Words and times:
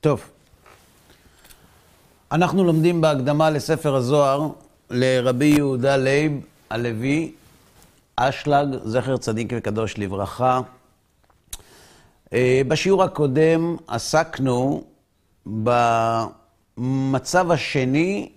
טוב. 0.00 0.30
אנחנו 2.32 2.64
לומדים 2.64 3.00
בהקדמה 3.00 3.50
לספר 3.50 3.94
הזוהר 3.94 4.48
לרבי 4.90 5.44
יהודה 5.44 5.96
לייב 5.96 6.32
הלוי, 6.70 7.32
אשלג, 8.16 8.66
זכר 8.84 9.16
צדיק 9.16 9.52
וקדוש 9.56 9.98
לברכה. 9.98 10.60
אה, 12.32 12.62
בשיעור 12.68 13.02
הקודם 13.02 13.76
עסקנו 13.86 14.84
במצב 15.46 17.50
השני 17.50 18.32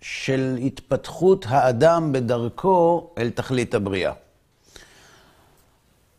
של 0.00 0.58
התפתחות 0.64 1.46
האדם 1.48 2.12
בדרכו 2.12 3.10
אל 3.18 3.30
תכלית 3.30 3.74
הבריאה. 3.74 4.12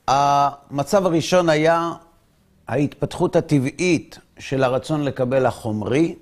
המצב 0.08 1.06
הראשון 1.06 1.50
היה 1.50 1.92
ההתפתחות 2.68 3.36
הטבעית 3.36 4.20
של 4.40 4.64
הרצון 4.64 5.04
לקבל 5.04 5.46
החומרי, 5.46 6.16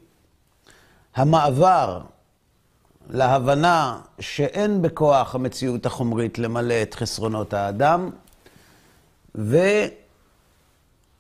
המעבר 1.16 2.02
להבנה 3.10 4.00
שאין 4.20 4.82
בכוח 4.82 5.36
המציאות 5.36 5.86
החומרית 5.86 6.40
למלא 6.40 6.82
את 6.82 6.94
חסרונות 6.94 7.54
האדם, 7.54 8.10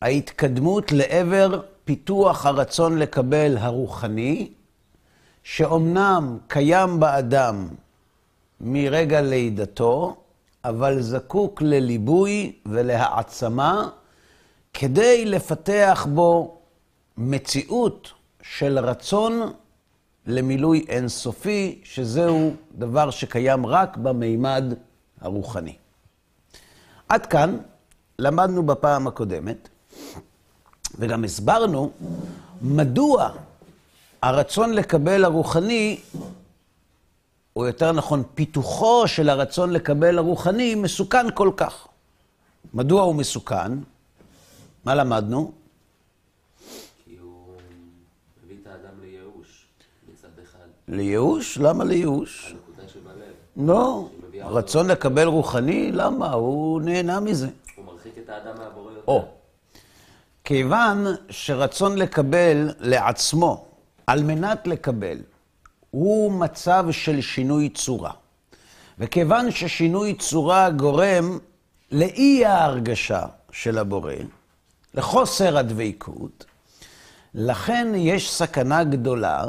וההתקדמות 0.01 0.91
לעבר 0.91 1.61
פיתוח 1.85 2.45
הרצון 2.45 2.97
לקבל 2.97 3.57
הרוחני, 3.57 4.51
שאומנם 5.43 6.37
קיים 6.47 6.99
באדם 6.99 7.67
מרגע 8.61 9.21
לידתו, 9.21 10.15
אבל 10.63 11.01
זקוק 11.01 11.61
לליבוי 11.61 12.51
ולהעצמה 12.65 13.89
כדי 14.73 15.25
לפתח 15.25 16.07
בו 16.13 16.57
מציאות 17.17 18.11
של 18.41 18.79
רצון 18.79 19.53
למילוי 20.27 20.85
אינסופי, 20.89 21.81
שזהו 21.83 22.53
דבר 22.71 23.11
שקיים 23.11 23.65
רק 23.65 23.97
במימד 23.97 24.63
הרוחני. 25.21 25.75
עד 27.09 27.25
כאן 27.25 27.57
למדנו 28.19 28.63
בפעם 28.63 29.07
הקודמת, 29.07 29.69
וגם 30.95 31.23
הסברנו 31.23 31.91
מדוע 32.61 33.29
הרצון 34.21 34.73
לקבל 34.73 35.25
הרוחני, 35.25 35.99
או 37.55 37.65
יותר 37.65 37.91
נכון, 37.91 38.23
פיתוחו 38.35 39.07
של 39.07 39.29
הרצון 39.29 39.69
לקבל 39.69 40.17
הרוחני, 40.17 40.75
מסוכן 40.75 41.31
כל 41.33 41.51
כך. 41.57 41.87
מדוע 42.73 43.01
הוא 43.01 43.15
מסוכן? 43.15 43.71
מה 44.85 44.95
למדנו? 44.95 45.51
לייאוש? 50.87 51.57
למה 51.57 51.83
לייאוש? 51.83 52.53
הנקודה 52.53 52.87
שבלב. 52.87 53.67
לא. 53.67 54.09
רצון 54.43 54.87
לקבל 54.87 55.27
רוחני, 55.27 55.91
למה? 55.91 56.31
הוא 56.31 56.81
נהנה 56.81 57.19
מזה. 57.19 57.49
הוא 57.75 57.85
מרחיק 57.85 58.13
את 58.17 58.29
האדם 58.29 58.57
מהבורא 58.57 58.91
יותר. 58.91 59.01
או. 59.07 59.25
כיוון 60.43 61.05
שרצון 61.29 61.97
לקבל 61.97 62.69
לעצמו, 62.79 63.65
על 64.07 64.23
מנת 64.23 64.67
לקבל, 64.67 65.17
הוא 65.91 66.31
מצב 66.31 66.85
של 66.91 67.21
שינוי 67.21 67.69
צורה. 67.69 68.11
וכיוון 68.99 69.51
ששינוי 69.51 70.13
צורה 70.13 70.69
גורם 70.69 71.39
לאי 71.91 72.45
ההרגשה 72.45 73.25
של 73.51 73.77
הבורא, 73.77 74.13
לחוסר 74.93 75.57
הדבקות, 75.57 76.45
לכן 77.33 77.87
יש 77.95 78.31
סכנה 78.31 78.83
גדולה 78.83 79.43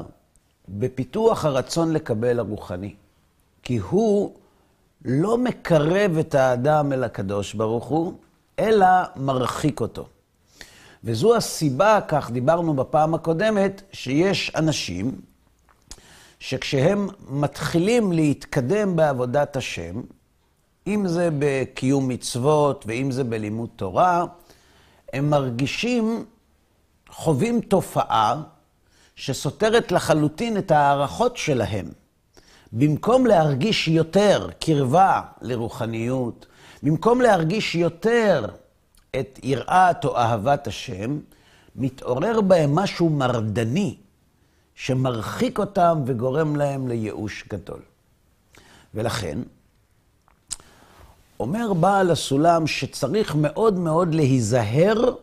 בפיתוח 0.69 1.45
הרצון 1.45 1.93
לקבל 1.93 2.39
הרוחני. 2.39 2.95
כי 3.63 3.77
הוא 3.77 4.35
לא 5.05 5.39
מקרב 5.39 6.19
את 6.19 6.35
האדם 6.35 6.93
אל 6.93 7.05
הקדוש 7.05 7.55
ברוך 7.55 7.85
הוא, 7.85 8.15
אלא 8.59 8.87
מרחיק 9.17 9.81
אותו. 9.81 10.07
וזו 11.05 11.37
הסיבה, 11.37 11.99
כך 12.09 12.31
דיברנו 12.31 12.75
בפעם 12.75 13.15
הקודמת, 13.15 13.83
שיש 13.93 14.53
אנשים 14.57 15.21
שכשהם 16.39 17.09
מתחילים 17.29 18.13
להתקדם 18.13 18.97
בעבודת 18.97 19.57
השם, 19.57 20.01
אם 20.87 21.07
זה 21.07 21.29
בקיום 21.39 22.09
מצוות 22.09 22.85
ואם 22.89 23.11
זה 23.11 23.25
בלימוד 23.25 23.69
תורה, 23.77 24.25
הם 25.13 25.31
מרגישים, 25.31 26.25
חווים 27.09 27.61
תופעה 27.61 28.43
שסותרת 29.17 29.93
לחלוטין 29.93 30.59
את 30.59 30.71
ההערכות 30.71 31.37
שלהם. 31.37 31.87
במקום 32.73 33.27
להרגיש 33.27 33.89
יותר 33.89 34.49
קרבה 34.61 35.21
לרוחניות, 35.41 36.47
במקום 36.83 37.21
להרגיש 37.21 37.75
יותר 37.75 38.47
את 39.21 39.39
יראת 39.43 40.05
או 40.05 40.17
אהבת 40.17 40.67
השם, 40.67 41.19
מתעורר 41.77 42.41
בהם 42.41 42.75
משהו 42.75 43.11
מרדני, 43.11 43.97
שמרחיק 44.75 45.59
אותם 45.59 46.03
וגורם 46.07 46.57
להם 46.57 46.89
לייאוש 46.89 47.45
גדול. 47.49 47.81
ולכן, 48.95 49.39
אומר 51.43 51.73
בעל 51.73 52.11
הסולם 52.11 52.67
שצריך 52.67 53.35
מאוד 53.35 53.75
מאוד 53.75 54.15
להיזהר 54.15 55.15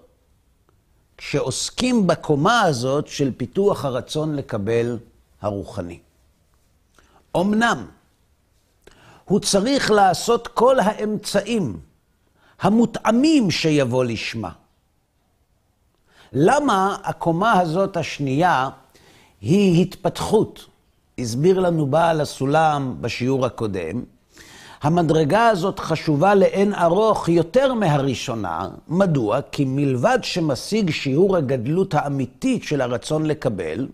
כשעוסקים 1.17 2.07
בקומה 2.07 2.61
הזאת 2.61 3.07
של 3.07 3.31
פיתוח 3.37 3.85
הרצון 3.85 4.35
לקבל 4.35 4.97
הרוחני. 5.41 5.99
אמנם, 7.37 7.85
הוא 9.25 9.39
צריך 9.39 9.91
לעשות 9.91 10.47
כל 10.47 10.79
האמצעים 10.79 11.79
המותאמים 12.61 13.51
שיבוא 13.51 14.03
לשמה. 14.03 14.51
למה 16.33 16.97
הקומה 17.03 17.59
הזאת 17.59 17.97
השנייה 17.97 18.69
היא 19.41 19.81
התפתחות? 19.81 20.65
הסביר 21.19 21.59
לנו 21.59 21.85
בעל 21.85 22.21
הסולם 22.21 22.95
בשיעור 23.01 23.45
הקודם. 23.45 24.03
המדרגה 24.81 25.47
הזאת 25.47 25.79
חשובה 25.79 26.35
לאין 26.35 26.73
ארוך 26.73 27.29
יותר 27.29 27.73
מהראשונה. 27.73 28.69
מדוע? 28.87 29.41
כי 29.51 29.65
מלבד 29.67 30.19
שמשיג 30.21 30.89
שיעור 30.89 31.37
הגדלות 31.37 31.93
האמיתית 31.93 32.63
של 32.63 32.81
הרצון 32.81 33.25
לקבל, 33.25 33.87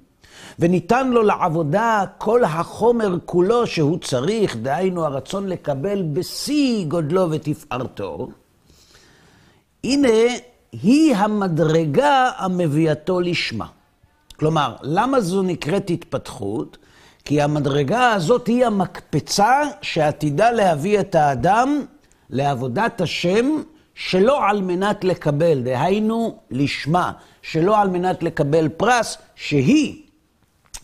וניתן 0.59 1.09
לו 1.09 1.23
לעבודה 1.23 2.03
כל 2.17 2.43
החומר 2.43 3.17
כולו 3.25 3.67
שהוא 3.67 3.99
צריך, 3.99 4.55
דהיינו 4.55 5.05
הרצון 5.05 5.47
לקבל 5.47 6.01
בשיא 6.13 6.85
גודלו 6.85 7.31
ותפארתו, 7.31 8.27
הנה 9.83 10.07
היא 10.71 11.15
המדרגה 11.15 12.29
המביאתו 12.37 13.19
לשמה. 13.19 13.65
כלומר, 14.39 14.75
למה 14.81 15.21
זו 15.21 15.41
נקראת 15.41 15.89
התפתחות? 15.89 16.77
כי 17.25 17.41
המדרגה 17.41 18.13
הזאת 18.13 18.47
היא 18.47 18.65
המקפצה 18.65 19.61
שעתידה 19.81 20.51
להביא 20.51 20.99
את 20.99 21.15
האדם 21.15 21.85
לעבודת 22.29 23.01
השם 23.01 23.45
שלא 23.95 24.49
על 24.49 24.61
מנת 24.61 25.03
לקבל, 25.03 25.61
דהיינו 25.61 26.39
לשמה, 26.51 27.11
שלא 27.41 27.81
על 27.81 27.89
מנת 27.89 28.23
לקבל 28.23 28.69
פרס, 28.69 29.17
שהיא 29.35 30.03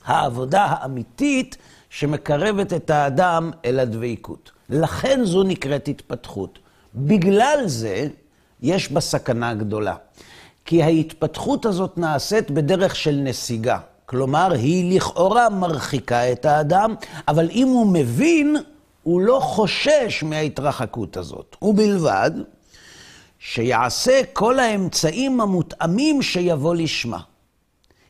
העבודה 0.06 0.66
האמיתית 0.70 1.58
שמקרבת 1.90 2.74
את 2.74 2.90
האדם 2.90 3.52
אל 3.66 3.80
הדבקות. 3.80 4.52
לכן 4.70 5.26
זו 5.26 5.44
נקראת 5.44 5.88
התפתחות. 5.88 6.60
בגלל 6.96 7.64
זה 7.66 8.08
יש 8.62 8.92
בה 8.92 9.00
סכנה 9.02 9.54
גדולה. 9.54 9.96
כי 10.66 10.84
ההתפתחות 10.84 11.66
הזאת 11.66 11.98
נעשית 11.98 12.52
בדרך 12.52 12.96
של 12.96 13.16
נסיגה. 13.24 13.80
כלומר, 14.12 14.52
היא 14.52 14.96
לכאורה 14.98 15.50
מרחיקה 15.50 16.32
את 16.32 16.46
האדם, 16.46 16.96
אבל 17.28 17.50
אם 17.50 17.68
הוא 17.68 17.94
מבין, 17.94 18.58
הוא 19.04 19.22
לא 19.22 19.40
חושש 19.44 20.24
מההתרחקות 20.24 21.18
הזאת. 21.18 21.56
ובלבד 21.62 22.32
שיעשה 23.40 24.22
כל 24.34 24.60
האמצעים 24.60 25.42
המותאמים 25.42 26.22
שיבוא 26.22 26.76
לשמה. 26.76 27.20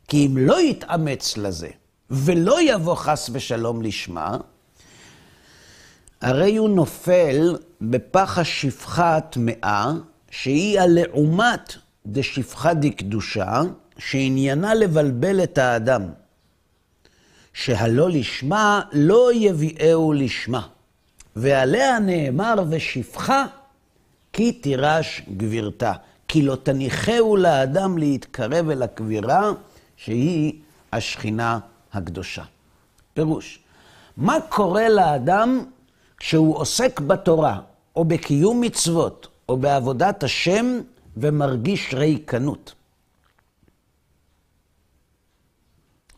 כי 0.08 0.26
אם 0.26 0.36
לא 0.36 0.60
יתאמץ 0.60 1.36
לזה, 1.36 1.68
ולא 2.10 2.62
יבוא 2.62 2.94
חס 2.94 3.30
ושלום 3.32 3.82
לשמה, 3.82 4.36
הרי 6.20 6.56
הוא 6.56 6.68
נופל 6.68 7.56
בפח 7.80 8.38
השפחה 8.38 9.16
הטמאה, 9.16 9.92
שהיא 10.30 10.80
הלעומת 10.80 11.74
דשפחה 12.06 12.74
דקדושה, 12.74 13.62
שעניינה 14.08 14.74
לבלבל 14.74 15.42
את 15.42 15.58
האדם. 15.58 16.02
שהלא 17.52 18.10
לשמה 18.10 18.80
לא 18.92 19.30
יביאהו 19.34 20.12
לשמה. 20.12 20.66
ועליה 21.36 21.98
נאמר 21.98 22.54
ושפחה 22.70 23.46
כי 24.32 24.52
תירש 24.52 25.22
גבירתה. 25.36 25.92
כי 26.28 26.42
לא 26.42 26.56
תניחהו 26.62 27.36
לאדם 27.36 27.98
להתקרב 27.98 28.70
אל 28.70 28.82
הקבירה, 28.82 29.52
שהיא 29.96 30.52
השכינה 30.92 31.58
הקדושה. 31.92 32.42
פירוש, 33.14 33.58
מה 34.16 34.36
קורה 34.48 34.88
לאדם 34.88 35.64
כשהוא 36.16 36.56
עוסק 36.56 37.00
בתורה, 37.00 37.60
או 37.96 38.04
בקיום 38.04 38.60
מצוות, 38.60 39.28
או 39.48 39.56
בעבודת 39.56 40.22
השם, 40.22 40.80
ומרגיש 41.16 41.94
ריקנות? 41.94 42.74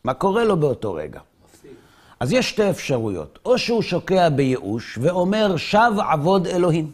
מה 0.05 0.13
קורה 0.13 0.43
לו 0.43 0.57
באותו 0.57 0.93
רגע? 0.93 1.19
אז 2.19 2.33
יש 2.33 2.49
שתי 2.49 2.69
אפשרויות. 2.69 3.39
או 3.45 3.57
שהוא 3.57 3.81
שוקע 3.81 4.29
בייאוש 4.29 4.97
ואומר, 5.01 5.57
שב 5.57 5.91
עבוד 6.11 6.47
אלוהים. 6.47 6.93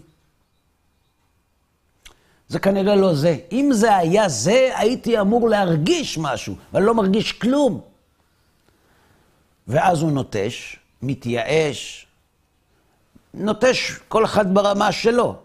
זה 2.47 2.59
כנראה 2.59 2.95
לא 2.95 3.13
זה. 3.13 3.37
אם 3.51 3.69
זה 3.73 3.95
היה 3.95 4.29
זה, 4.29 4.69
הייתי 4.75 5.19
אמור 5.19 5.49
להרגיש 5.49 6.17
משהו, 6.17 6.55
אבל 6.73 6.81
לא 6.81 6.93
מרגיש 6.93 7.31
כלום. 7.31 7.81
ואז 9.67 10.01
הוא 10.01 10.11
נוטש, 10.11 10.75
מתייאש, 11.01 12.07
נוטש 13.33 13.91
כל 14.07 14.25
אחד 14.25 14.53
ברמה 14.53 14.91
שלו. 14.91 15.35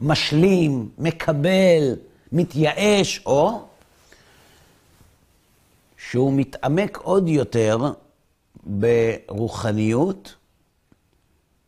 משלים, 0.00 0.88
מקבל, 0.98 1.96
מתייאש, 2.32 3.20
או 3.26 3.67
שהוא 6.10 6.32
מתעמק 6.32 6.96
עוד 6.96 7.28
יותר 7.28 7.78
ברוחניות, 8.64 10.34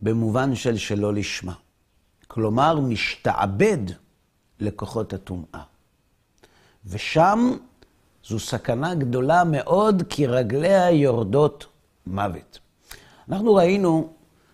במובן 0.01 0.55
של 0.55 0.77
שלא 0.77 1.15
לשמה. 1.15 1.53
כלומר, 2.29 2.81
משתעבד 2.81 3.79
לכוחות 4.61 5.13
הטומאה. 5.13 5.63
ושם 6.87 7.57
זו 8.25 8.39
סכנה 8.39 8.95
גדולה 8.95 9.45
מאוד, 9.45 10.03
כי 10.09 10.27
רגליה 10.27 10.91
יורדות 10.91 11.67
מוות. 12.07 12.59
אנחנו 13.29 13.55
ראינו 13.55 14.13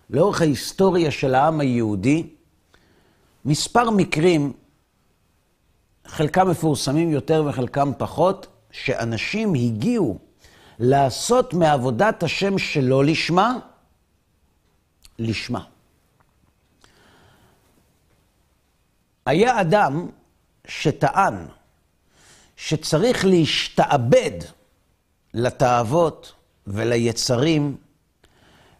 לאורך 0.09 0.41
ההיסטוריה 0.41 1.11
של 1.11 1.35
העם 1.35 1.59
היהודי 1.59 2.27
מספר 3.45 3.89
מקרים, 3.89 4.53
חלקם 6.07 6.49
מפורסמים 6.49 7.09
יותר 7.11 7.43
וחלקם 7.47 7.91
פחות, 7.97 8.47
שאנשים 8.83 9.53
הגיעו 9.53 10.17
לעשות 10.79 11.53
מעבודת 11.53 12.23
השם 12.23 12.57
שלא 12.57 13.05
לשמה, 13.05 13.57
לשמה. 15.19 15.63
היה 19.25 19.61
אדם 19.61 20.09
שטען 20.67 21.45
שצריך 22.55 23.25
להשתעבד 23.25 24.31
לתאוות 25.33 26.33
וליצרים 26.67 27.77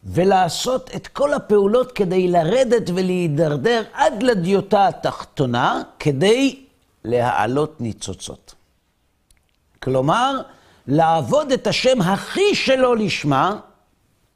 ולעשות 0.04 0.90
את 0.96 1.08
כל 1.08 1.34
הפעולות 1.34 1.92
כדי 1.92 2.28
לרדת 2.28 2.90
ולהידרדר 2.90 3.84
עד 3.94 4.24
לדיוטה 4.24 4.88
התחתונה 4.88 5.82
כדי 6.00 6.66
להעלות 7.04 7.82
ניצוצות. 7.82 8.57
כלומר, 9.80 10.42
לעבוד 10.88 11.52
את 11.52 11.68
השם 11.68 12.02
הכי 12.02 12.56
שלא 12.56 12.98
לשמה, 12.98 13.60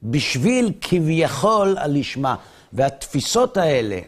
בשביל 0.03 0.71
כביכול 0.81 1.77
הלשמה. 1.77 2.35
והתפיסות 2.73 3.57
האלה, 3.57 3.99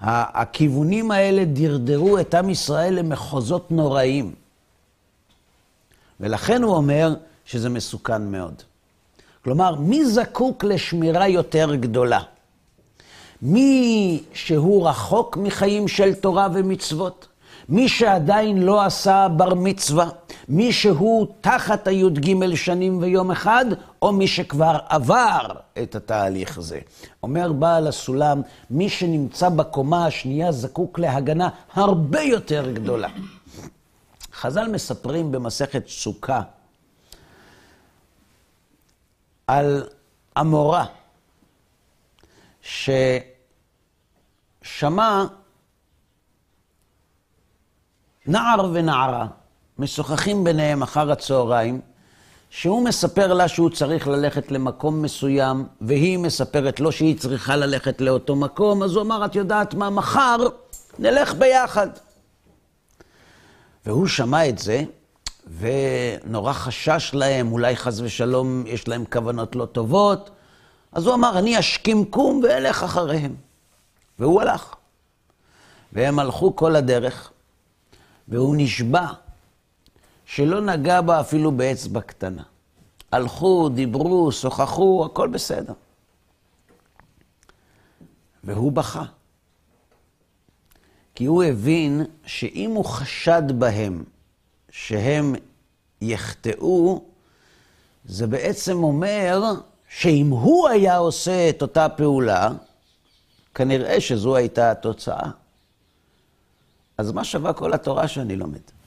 הכיוונים 0.00 1.10
האלה 1.10 1.44
דרדרו 1.44 2.18
את 2.18 2.34
עם 2.34 2.50
ישראל 2.50 2.94
למחוזות 2.94 3.70
נוראים. 3.70 4.34
ולכן 6.20 6.62
הוא 6.62 6.76
אומר 6.76 7.14
שזה 7.44 7.68
מסוכן 7.68 8.22
מאוד. 8.22 8.54
כלומר, 9.44 9.74
מי 9.74 10.04
זקוק 10.04 10.64
לשמירה 10.64 11.28
יותר 11.28 11.74
גדולה? 11.74 12.20
מי 13.42 14.22
שהוא 14.32 14.88
רחוק 14.88 15.36
מחיים 15.36 15.88
של 15.88 16.14
תורה 16.14 16.48
ומצוות? 16.54 17.28
מי 17.68 17.88
שעדיין 17.88 18.62
לא 18.62 18.84
עשה 18.84 19.28
בר 19.36 19.54
מצווה? 19.54 20.08
מי 20.48 20.72
שהוא 20.72 21.26
תחת 21.40 21.86
הי"ג 21.86 22.54
שנים 22.54 22.98
ויום 23.02 23.30
אחד, 23.30 23.64
או 24.02 24.12
מי 24.12 24.28
שכבר 24.28 24.78
עבר 24.88 25.46
את 25.82 25.94
התהליך 25.94 26.58
הזה. 26.58 26.80
אומר 27.22 27.52
בעל 27.52 27.86
הסולם, 27.86 28.42
מי 28.70 28.88
שנמצא 28.88 29.48
בקומה 29.48 30.06
השנייה 30.06 30.52
זקוק 30.52 30.98
להגנה 30.98 31.48
הרבה 31.72 32.22
יותר 32.22 32.70
גדולה. 32.72 33.08
חז"ל 34.32 34.68
מספרים 34.68 35.32
במסכת 35.32 35.88
סוכה 35.88 36.42
על 39.46 39.88
המורה 40.36 40.84
ששמע 44.62 45.24
נער 48.26 48.70
ונערה 48.72 49.26
משוחחים 49.78 50.44
ביניהם 50.44 50.82
אחר 50.82 51.12
הצהריים, 51.12 51.80
שהוא 52.50 52.84
מספר 52.84 53.32
לה 53.32 53.48
שהוא 53.48 53.70
צריך 53.70 54.08
ללכת 54.08 54.50
למקום 54.50 55.02
מסוים, 55.02 55.66
והיא 55.80 56.18
מספרת 56.18 56.80
לו 56.80 56.92
שהיא 56.92 57.18
צריכה 57.18 57.56
ללכת 57.56 58.00
לאותו 58.00 58.36
מקום, 58.36 58.82
אז 58.82 58.94
הוא 58.94 59.02
אמר, 59.02 59.24
את 59.24 59.36
יודעת 59.36 59.74
מה, 59.74 59.90
מחר 59.90 60.36
נלך 60.98 61.34
ביחד. 61.34 61.88
והוא 63.86 64.06
שמע 64.06 64.48
את 64.48 64.58
זה, 64.58 64.82
ונורא 65.58 66.52
חשש 66.52 67.10
להם, 67.14 67.52
אולי 67.52 67.76
חס 67.76 68.00
ושלום 68.00 68.64
יש 68.66 68.88
להם 68.88 69.04
כוונות 69.12 69.56
לא 69.56 69.64
טובות, 69.64 70.30
אז 70.92 71.06
הוא 71.06 71.14
אמר, 71.14 71.38
אני 71.38 71.58
אשכים 71.58 72.04
קום 72.04 72.40
ואלך 72.42 72.82
אחריהם. 72.82 73.34
והוא 74.18 74.40
הלך. 74.40 74.74
והם 75.92 76.18
הלכו 76.18 76.56
כל 76.56 76.76
הדרך, 76.76 77.30
והוא 78.28 78.54
נשבע 78.58 79.06
שלא 80.34 80.60
נגע 80.60 81.00
בה 81.00 81.20
אפילו 81.20 81.52
באצבע 81.52 82.00
קטנה. 82.00 82.42
הלכו, 83.12 83.68
דיברו, 83.68 84.32
שוחחו, 84.32 85.06
הכל 85.06 85.28
בסדר. 85.28 85.72
והוא 88.44 88.72
בכה. 88.72 89.04
כי 91.14 91.24
הוא 91.24 91.44
הבין 91.44 92.04
שאם 92.26 92.70
הוא 92.70 92.84
חשד 92.84 93.42
בהם 93.58 94.04
שהם 94.70 95.34
יחטאו, 96.00 97.04
זה 98.04 98.26
בעצם 98.26 98.82
אומר 98.82 99.42
שאם 99.88 100.26
הוא 100.30 100.68
היה 100.68 100.96
עושה 100.96 101.50
את 101.50 101.62
אותה 101.62 101.88
פעולה, 101.88 102.50
כנראה 103.54 104.00
שזו 104.00 104.36
הייתה 104.36 104.70
התוצאה. 104.70 105.30
אז 106.98 107.12
מה 107.12 107.24
שווה 107.24 107.52
כל 107.52 107.72
התורה 107.72 108.08
שאני 108.08 108.36
לומד? 108.36 108.81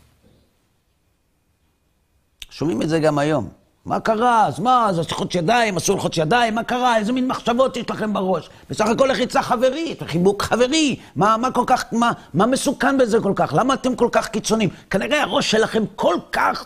שומעים 2.57 2.81
את 2.81 2.89
זה 2.89 2.99
גם 2.99 3.17
היום. 3.19 3.49
מה 3.85 3.99
קרה? 3.99 4.45
אז 4.47 4.59
מה? 4.59 4.89
אז 4.89 4.99
לחוץ 4.99 5.35
ידיים, 5.35 5.77
אסור 5.77 5.95
ללחוץ 5.95 6.17
ידיים, 6.17 6.55
מה 6.55 6.63
קרה? 6.63 6.97
איזה 6.97 7.11
מין 7.13 7.27
מחשבות 7.27 7.77
יש 7.77 7.89
לכם 7.89 8.13
בראש? 8.13 8.49
בסך 8.69 8.85
הכל 8.87 9.07
לחיצה 9.11 9.41
חברית, 9.41 10.03
חיבוק 10.03 10.41
חברי. 10.43 10.99
מה, 11.15 11.37
מה 11.37 11.51
כל 11.51 11.63
כך, 11.67 11.85
מה, 11.91 12.11
מה 12.33 12.45
מסוכן 12.45 12.97
בזה 12.97 13.19
כל 13.19 13.33
כך? 13.35 13.53
למה 13.57 13.73
אתם 13.73 13.95
כל 13.95 14.09
כך 14.11 14.27
קיצוניים? 14.27 14.69
כנראה 14.89 15.21
הראש 15.21 15.51
שלכם 15.51 15.83
כל 15.95 16.15
כך... 16.31 16.65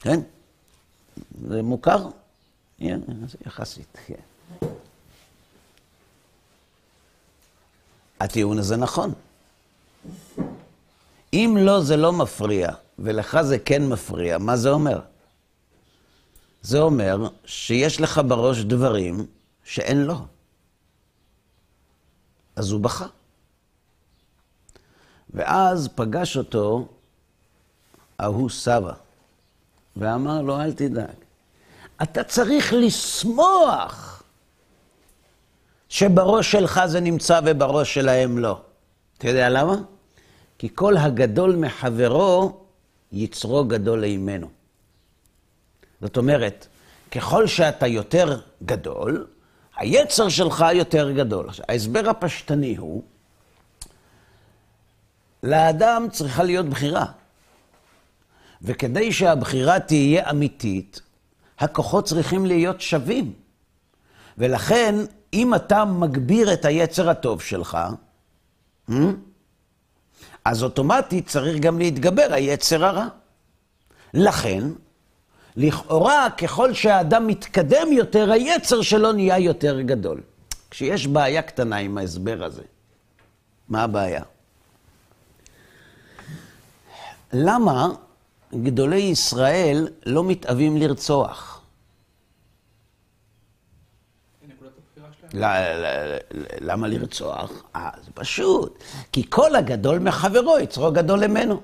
כן? 0.00 0.20
זה 1.48 1.62
מוכר? 1.62 2.06
יחסית, 3.46 3.98
כן. 4.06 4.14
הטיעון 8.20 8.58
הזה 8.58 8.76
נכון. 8.76 9.12
אם 11.32 11.56
לא, 11.60 11.80
זה 11.80 11.96
לא 11.96 12.12
מפריע, 12.12 12.70
ולך 13.00 13.42
זה 13.42 13.58
כן 13.58 13.88
מפריע, 13.88 14.38
מה 14.38 14.56
זה 14.56 14.70
אומר? 14.70 15.00
זה 16.62 16.78
אומר 16.78 17.28
שיש 17.44 18.00
לך 18.00 18.20
בראש 18.28 18.58
דברים 18.58 19.26
שאין 19.64 20.02
לו. 20.02 20.26
אז 22.56 22.70
הוא 22.70 22.80
בכה. 22.80 23.06
ואז 25.34 25.88
פגש 25.94 26.36
אותו 26.36 26.88
ההוא 28.18 28.50
סבא, 28.50 28.92
ואמר 29.96 30.42
לו, 30.42 30.60
אל 30.60 30.72
תדאג, 30.72 31.06
אתה 32.02 32.24
צריך 32.24 32.72
לשמוח 32.72 34.22
שבראש 35.88 36.52
שלך 36.52 36.80
זה 36.86 37.00
נמצא 37.00 37.40
ובראש 37.44 37.94
שלהם 37.94 38.38
לא. 38.38 38.60
אתה 39.18 39.28
יודע 39.28 39.48
למה? 39.48 39.74
כי 40.58 40.68
כל 40.74 40.96
הגדול 40.96 41.56
מחברו, 41.56 42.60
יצרו 43.12 43.64
גדול 43.64 44.04
אימנו. 44.04 44.48
זאת 46.00 46.16
אומרת, 46.16 46.66
ככל 47.10 47.46
שאתה 47.46 47.86
יותר 47.86 48.40
גדול, 48.62 49.26
היצר 49.76 50.28
שלך 50.28 50.64
יותר 50.74 51.10
גדול. 51.10 51.48
עכשיו, 51.48 51.64
ההסבר 51.68 52.08
הפשטני 52.10 52.76
הוא, 52.76 53.02
לאדם 55.42 56.06
צריכה 56.12 56.42
להיות 56.42 56.66
בחירה. 56.66 57.06
וכדי 58.62 59.12
שהבחירה 59.12 59.80
תהיה 59.80 60.30
אמיתית, 60.30 61.00
הכוחות 61.58 62.04
צריכים 62.04 62.46
להיות 62.46 62.80
שווים. 62.80 63.32
ולכן, 64.38 64.94
אם 65.32 65.54
אתה 65.54 65.84
מגביר 65.84 66.52
את 66.52 66.64
היצר 66.64 67.10
הטוב 67.10 67.42
שלך, 67.42 67.78
אז 70.44 70.62
אוטומטית 70.62 71.28
צריך 71.28 71.60
גם 71.60 71.78
להתגבר 71.78 72.26
היצר 72.30 72.84
הרע. 72.84 73.06
לכן, 74.14 74.64
לכאורה, 75.56 76.30
ככל 76.30 76.74
שהאדם 76.74 77.26
מתקדם 77.26 77.92
יותר, 77.92 78.32
היצר 78.32 78.82
שלו 78.82 79.12
נהיה 79.12 79.38
יותר 79.38 79.80
גדול. 79.80 80.20
כשיש 80.70 81.06
בעיה 81.06 81.42
קטנה 81.42 81.76
עם 81.76 81.98
ההסבר 81.98 82.44
הזה, 82.44 82.62
מה 83.68 83.82
הבעיה? 83.82 84.22
למה 87.32 87.88
גדולי 88.54 88.96
ישראל 89.00 89.88
לא 90.06 90.24
מתאווים 90.24 90.76
לרצוח? 90.76 91.59
למה 96.60 96.88
לרצוח? 96.88 97.62
אה, 97.76 97.90
זה 98.04 98.10
פשוט. 98.14 98.84
כי 99.12 99.30
כל 99.30 99.54
הגדול 99.54 99.98
מחברו, 99.98 100.58
יצרו 100.58 100.92
גדול 100.92 101.26
ממנו. 101.26 101.60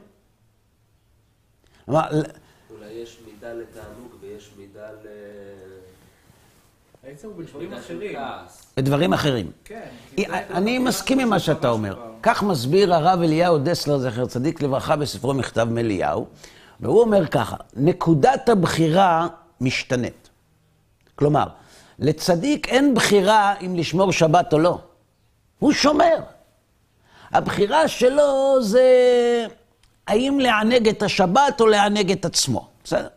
אולי 1.89 2.05
יש 2.91 3.19
מידה 3.27 3.53
לתענוג 3.53 4.13
ויש 4.21 4.51
מידה 4.59 4.91
ל... 5.05 5.07
הוא 7.23 7.33
בדברים 7.37 7.73
אחרים. 7.73 8.19
בדברים 8.77 9.13
אחרים. 9.13 9.51
כן. 9.65 9.89
אני 10.29 10.79
מסכים 10.79 11.19
עם 11.19 11.29
מה 11.29 11.39
שאתה 11.39 11.69
אומר. 11.69 11.97
כך 12.23 12.43
מסביר 12.43 12.95
הרב 12.95 13.23
אליהו 13.23 13.59
דסלר, 13.59 13.99
זכר 13.99 14.27
צדיק 14.27 14.63
לברכה, 14.63 14.97
בספרו 14.97 15.35
מכתב 15.35 15.69
מליהו, 15.71 16.27
והוא 16.81 17.01
אומר 17.01 17.27
ככה, 17.27 17.57
נקודת 17.77 18.49
הבחירה 18.49 19.27
משתנית. 19.61 20.29
כלומר, 21.17 21.47
לצדיק 21.99 22.69
אין 22.69 22.95
בחירה 22.95 23.55
אם 23.61 23.77
לשמור 23.77 24.13
שבת 24.13 24.53
או 24.53 24.59
לא. 24.59 24.79
הוא 25.59 25.73
שומר. 25.73 26.19
הבחירה 27.33 27.89
שלו 27.89 28.59
זה 28.63 28.87
האם 30.07 30.41
לענג 30.41 30.89
את 30.89 31.03
השבת 31.03 31.61
או 31.61 31.67
לענג 31.67 32.13
את 32.13 32.25
עצמו, 32.25 32.69
בסדר? 32.85 33.09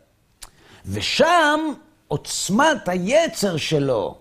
ושם 0.86 1.59
עוצמת 2.07 2.88
היצר 2.88 3.57
שלו 3.57 4.17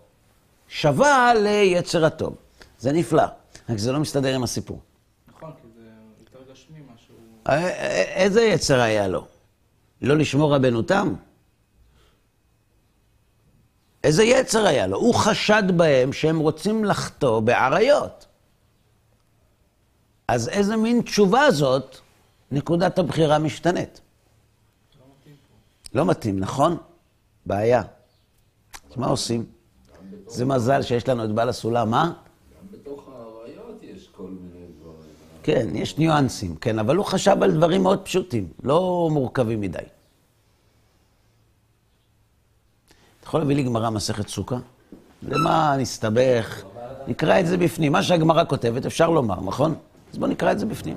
שווה 0.69 1.35
ליצר 1.35 2.05
הטוב. 2.05 2.35
זה 2.79 2.93
נפלא, 2.93 3.23
רק 3.69 3.79
זה 3.79 3.93
לא 3.93 4.01
מסתדר 4.01 4.35
עם 4.35 4.43
הסיפור. 4.43 4.81
נכון, 5.29 5.51
כי 5.63 5.69
זה 5.77 5.89
יותר 6.21 6.53
גשמי 6.53 6.79
משהו... 6.95 7.15
אה, 7.49 7.55
אה, 7.55 8.03
איזה 8.03 8.43
יצר 8.43 8.81
היה 8.81 9.09
לו? 9.09 9.27
לא 10.03 10.17
לשמור 10.17 10.55
רבנו 10.55 10.83
תם? 10.83 11.15
איזה 14.05 14.25
יצר 14.25 14.67
היה 14.67 14.87
לו? 14.87 14.97
הוא 14.99 15.15
חשד 15.15 15.63
בהם 15.77 16.13
שהם 16.13 16.39
רוצים 16.39 16.85
לחטוא 16.85 17.41
באריות. 17.41 18.27
אז 20.29 20.49
איזה 20.49 20.77
מין 20.77 21.03
תשובה 21.03 21.51
זאת, 21.51 21.97
נקודת 22.51 22.99
הבחירה 22.99 23.39
משתנית. 23.39 24.01
לא 25.01 25.05
מתאים. 25.21 25.37
לא 25.95 26.05
מתאים, 26.05 26.39
נכון? 26.39 26.77
בעיה. 27.47 27.83
אז 28.91 28.97
מה 28.97 29.07
עושים? 29.07 29.47
זה 30.27 30.45
מזל 30.45 30.83
שיש 30.83 31.09
לנו 31.09 31.25
את 31.25 31.31
בעל 31.31 31.49
הסולם, 31.49 31.91
מה? 31.91 32.05
גם 32.05 32.13
בתוך 32.71 33.09
האריות 33.09 33.83
יש 33.83 34.09
כל 34.13 34.23
מיני 34.23 34.67
דברים. 34.81 35.11
כן, 35.43 35.69
יש 35.77 35.99
ניואנסים, 35.99 36.57
כן, 36.57 36.79
אבל 36.79 36.97
הוא 36.97 37.05
חשב 37.05 37.43
על 37.43 37.53
דברים 37.53 37.83
מאוד 37.83 38.05
פשוטים, 38.05 38.49
לא 38.63 39.09
מורכבים 39.13 39.61
מדי. 39.61 39.79
אתה 43.18 43.18
יכול 43.29 43.41
להביא 43.41 43.57
לי 43.57 43.63
גמרא 43.63 43.91
מסכת 43.91 44.29
סוכה? 44.29 44.57
למה 45.23 45.77
נסתבך? 45.79 46.63
נקרא 47.09 47.41
את 47.41 47.47
זה 47.47 47.57
בפנים. 47.57 47.93
מה 47.93 48.03
שהגמרא 48.03 48.45
כותבת 48.45 48.87
אפשר 48.87 49.11
לומר, 49.11 49.41
נכון? 49.41 49.75
אז 50.13 50.19
בוא 50.19 50.29
נקרא 50.29 50.53
את 50.53 50.59
זה 50.59 50.67
בפנים. 50.67 50.97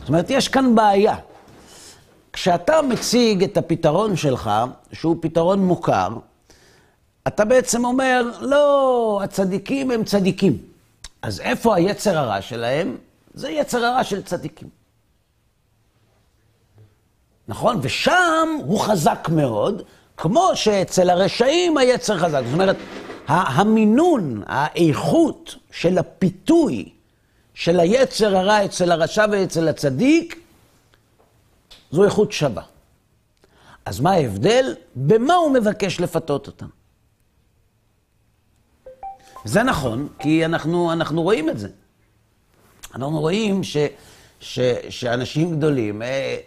זאת 0.00 0.08
אומרת, 0.08 0.30
יש 0.30 0.48
כאן 0.48 0.74
בעיה. 0.74 1.16
כשאתה 2.32 2.82
מציג 2.82 3.42
את 3.44 3.56
הפתרון 3.56 4.16
שלך, 4.16 4.50
שהוא 4.92 5.16
פתרון 5.20 5.58
מוכר, 5.58 6.08
אתה 7.26 7.44
בעצם 7.44 7.84
אומר, 7.84 8.30
לא, 8.40 9.20
הצדיקים 9.24 9.90
הם 9.90 10.04
צדיקים. 10.04 10.58
אז 11.22 11.40
איפה 11.40 11.76
היצר 11.76 12.18
הרע 12.18 12.42
שלהם? 12.42 12.96
זה 13.34 13.50
יצר 13.50 13.84
הרע 13.84 14.04
של 14.04 14.22
צדיקים. 14.22 14.68
נכון? 17.48 17.78
ושם 17.82 18.48
הוא 18.64 18.80
חזק 18.80 19.28
מאוד, 19.32 19.82
כמו 20.16 20.50
שאצל 20.54 21.10
הרשעים 21.10 21.78
היצר 21.78 22.18
חזק. 22.18 22.42
זאת 22.44 22.52
אומרת, 22.52 22.76
המינון, 23.26 24.42
האיכות 24.46 25.54
של 25.70 25.98
הפיתוי 25.98 26.88
של 27.54 27.80
היצר 27.80 28.36
הרע 28.36 28.64
אצל 28.64 28.92
הרשע 28.92 29.26
ואצל 29.32 29.68
הצדיק, 29.68 30.40
זו 31.90 32.04
איכות 32.04 32.32
שווה. 32.32 32.62
אז 33.84 34.00
מה 34.00 34.12
ההבדל? 34.12 34.74
במה 34.96 35.34
הוא 35.34 35.50
מבקש 35.52 36.00
לפתות 36.00 36.46
אותם? 36.46 36.66
זה 39.44 39.62
נכון, 39.62 40.08
כי 40.18 40.44
אנחנו, 40.44 40.92
אנחנו 40.92 41.22
רואים 41.22 41.50
את 41.50 41.58
זה. 41.58 41.68
אנחנו 42.94 43.20
רואים 43.20 43.64
ש, 43.64 43.76
ש, 44.40 44.60
שאנשים 44.88 45.56
גדולים, 45.56 46.02
אה, 46.02 46.38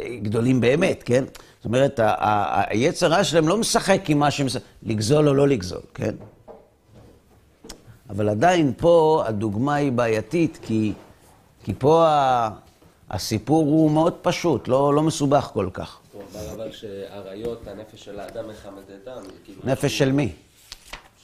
אה, 0.00 0.16
גדולים 0.22 0.60
באמת, 0.60 1.02
כן? 1.06 1.24
זאת 1.64 1.66
אומרת, 1.66 2.00
היצר 2.68 3.06
רע 3.06 3.24
שלהם 3.24 3.48
לא 3.48 3.56
משחק 3.56 4.00
עם 4.08 4.18
מה 4.18 4.30
שהם... 4.30 4.46
לגזול 4.82 5.28
או 5.28 5.34
לא 5.34 5.48
לגזול, 5.48 5.80
כן? 5.94 6.14
אבל 8.10 8.28
עדיין 8.28 8.72
פה 8.76 9.24
הדוגמה 9.26 9.74
היא 9.74 9.92
בעייתית, 9.92 10.58
כי, 10.62 10.92
כי 11.62 11.74
פה 11.78 12.06
ה, 12.08 12.50
הסיפור 13.10 13.64
הוא 13.64 13.90
מאוד 13.90 14.14
פשוט, 14.22 14.68
לא, 14.68 14.94
לא 14.94 15.02
מסובך 15.02 15.50
כל 15.52 15.68
כך. 15.72 15.98
אבל 16.52 16.72
שאריות, 16.72 17.66
הנפש 17.66 18.04
של 18.04 18.20
האדם 18.20 18.48
מחמדתם. 18.48 19.20
כאילו 19.44 19.60
נפש 19.64 19.98
של 19.98 20.12
מי? 20.12 20.32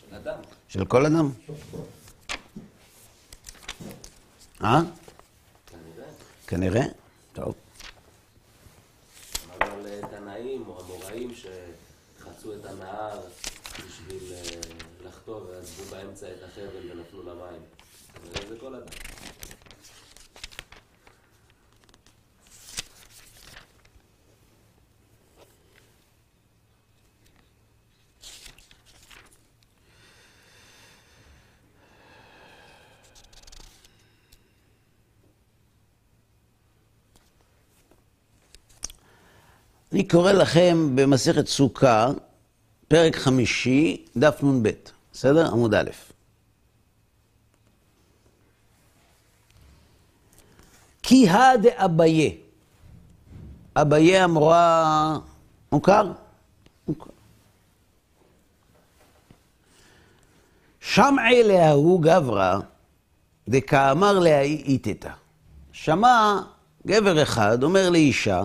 של 0.00 0.16
אדם. 0.16 0.38
של 0.68 0.84
כל 0.84 1.06
אדם? 1.06 1.30
אה? 4.64 4.80
כנראה. 5.66 6.08
כנראה? 6.46 6.84
טוב. 7.32 7.54
אבל 9.60 9.90
תנאים 10.10 10.64
או 10.66 10.80
אמוראים 10.80 11.30
שחצו 11.34 12.52
את 12.54 12.64
הנהר 12.64 13.18
בשביל 13.88 14.32
אה, 14.32 14.60
לחטוא 15.06 15.40
ועזבו 15.40 15.84
באמצע 15.96 16.26
את 16.26 16.42
החבל 16.42 16.90
ונפלו 16.90 17.22
למים. 17.22 17.62
כנראה 18.14 18.48
זה 18.48 18.56
כל 18.60 18.74
אדם. 18.74 18.86
אני 39.92 40.08
קורא 40.08 40.32
לכם 40.32 40.92
במסכת 40.94 41.46
סוכה, 41.46 42.08
פרק 42.92 43.16
חמישי, 43.16 44.04
דף 44.16 44.42
נ"ב, 44.42 44.70
בסדר? 45.12 45.46
עמוד 45.52 45.74
א'. 45.74 45.90
כי 51.02 51.28
הא 51.28 51.56
דאביה. 51.56 52.30
אביה 53.76 54.24
המורה 54.24 55.18
מוכר? 55.72 56.12
מוכר. 56.88 57.10
שמעי 60.80 61.42
להוא 61.42 62.02
גברא, 62.02 62.58
דקאמר 63.48 64.18
להאי 64.18 64.62
איתתא. 64.66 65.12
שמע 65.72 66.40
גבר 66.86 67.22
אחד 67.22 67.62
אומר 67.62 67.90
לאישה, 67.90 68.42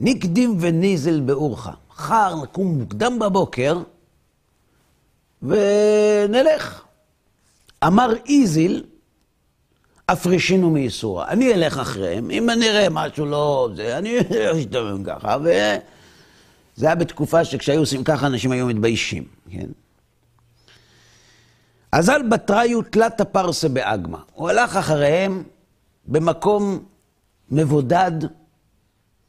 נקדים 0.00 0.56
וניזל 0.60 1.20
באורך. 1.20 1.85
מחר 1.96 2.34
נקום 2.42 2.78
מוקדם 2.78 3.18
בבוקר 3.18 3.82
ונלך. 5.42 6.82
אמר 7.86 8.12
איזיל, 8.26 8.84
הפרישינו 10.08 10.70
מייסורה. 10.70 11.28
אני 11.28 11.54
אלך 11.54 11.78
אחריהם, 11.78 12.30
אם 12.30 12.50
אני 12.50 12.68
אראה 12.68 12.88
משהו 12.90 13.26
לא... 13.26 13.68
זה, 13.76 13.98
אני 13.98 14.18
אשתמם 14.58 15.04
ככה, 15.04 15.36
וזה 15.40 16.86
היה 16.86 16.94
בתקופה 16.94 17.44
שכשהיו 17.44 17.80
עושים 17.80 18.04
ככה, 18.04 18.26
אנשים 18.26 18.52
היו 18.52 18.66
מתביישים, 18.66 19.24
כן? 19.50 19.66
אז 21.92 22.08
על 22.08 22.28
בתריו 22.28 22.82
תלת 22.82 23.20
הפרסה 23.20 23.68
באגמה. 23.68 24.18
הוא 24.32 24.48
הלך 24.50 24.76
אחריהם 24.76 25.42
במקום 26.06 26.84
מבודד, 27.50 28.12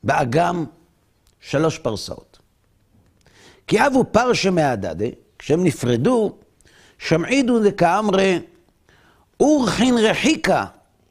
באגם 0.03 0.65
שלוש 1.39 1.77
פרסאות. 1.77 2.26
כי 3.67 3.87
אבו 3.87 4.03
פרשה 4.11 4.51
מהדדה, 4.51 5.05
כשהם 5.39 5.63
נפרדו, 5.63 6.37
שמעידו 6.99 7.63
דקאמרי 7.63 8.39
אורחין 9.39 9.97
רחיקה 9.97 10.65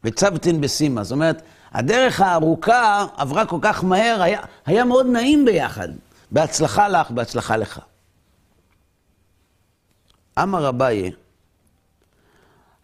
וצבתין 0.04 0.60
בסימה. 0.60 1.04
זאת 1.04 1.12
אומרת, 1.12 1.42
הדרך 1.72 2.20
הארוכה 2.20 3.06
עברה 3.16 3.46
כל 3.46 3.58
כך 3.62 3.84
מהר, 3.84 4.22
היה, 4.22 4.40
היה 4.66 4.84
מאוד 4.84 5.06
נעים 5.06 5.44
ביחד. 5.44 5.88
בהצלחה 6.30 6.88
לך, 6.88 7.10
בהצלחה 7.10 7.56
לך. 7.56 7.80
אמר 10.38 10.68
אביי, 10.68 11.12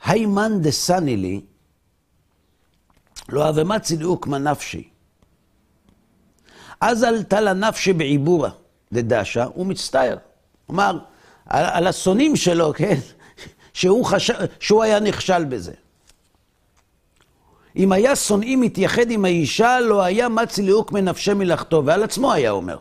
היימן 0.05 0.63
דסני 0.63 1.17
לי, 1.17 1.41
לא 3.29 3.49
אבמה 3.49 3.79
צילאוקמה 3.79 4.39
נפשי. 4.39 4.89
אז 6.81 7.03
עלתה 7.03 7.41
לה 7.41 7.53
נפשי 7.53 7.93
בעיבורה 7.93 8.51
דדשה, 8.93 9.45
הוא 9.45 9.67
מצטער. 9.67 10.17
כלומר, 10.67 10.99
על, 11.47 11.65
על 11.65 11.87
השונאים 11.87 12.37
שלו, 12.37 12.73
כן? 12.77 12.97
שהוא, 13.73 14.05
חשב, 14.05 14.35
שהוא 14.61 14.83
היה 14.83 15.01
נכשל 15.01 15.45
בזה. 15.45 15.73
אם 17.77 17.93
היה 17.93 18.17
שונאים 18.17 18.61
מתייחד 18.61 19.11
עם 19.11 19.25
האישה, 19.25 19.81
לא 19.81 20.03
היה 20.03 20.29
מצי 20.29 20.63
ליהוק 20.63 20.93
מנפשי 20.93 21.35
מלאכתו, 21.35 21.83
ועל 21.87 22.03
עצמו 22.03 22.33
היה 22.33 22.51
אומר. 22.51 22.79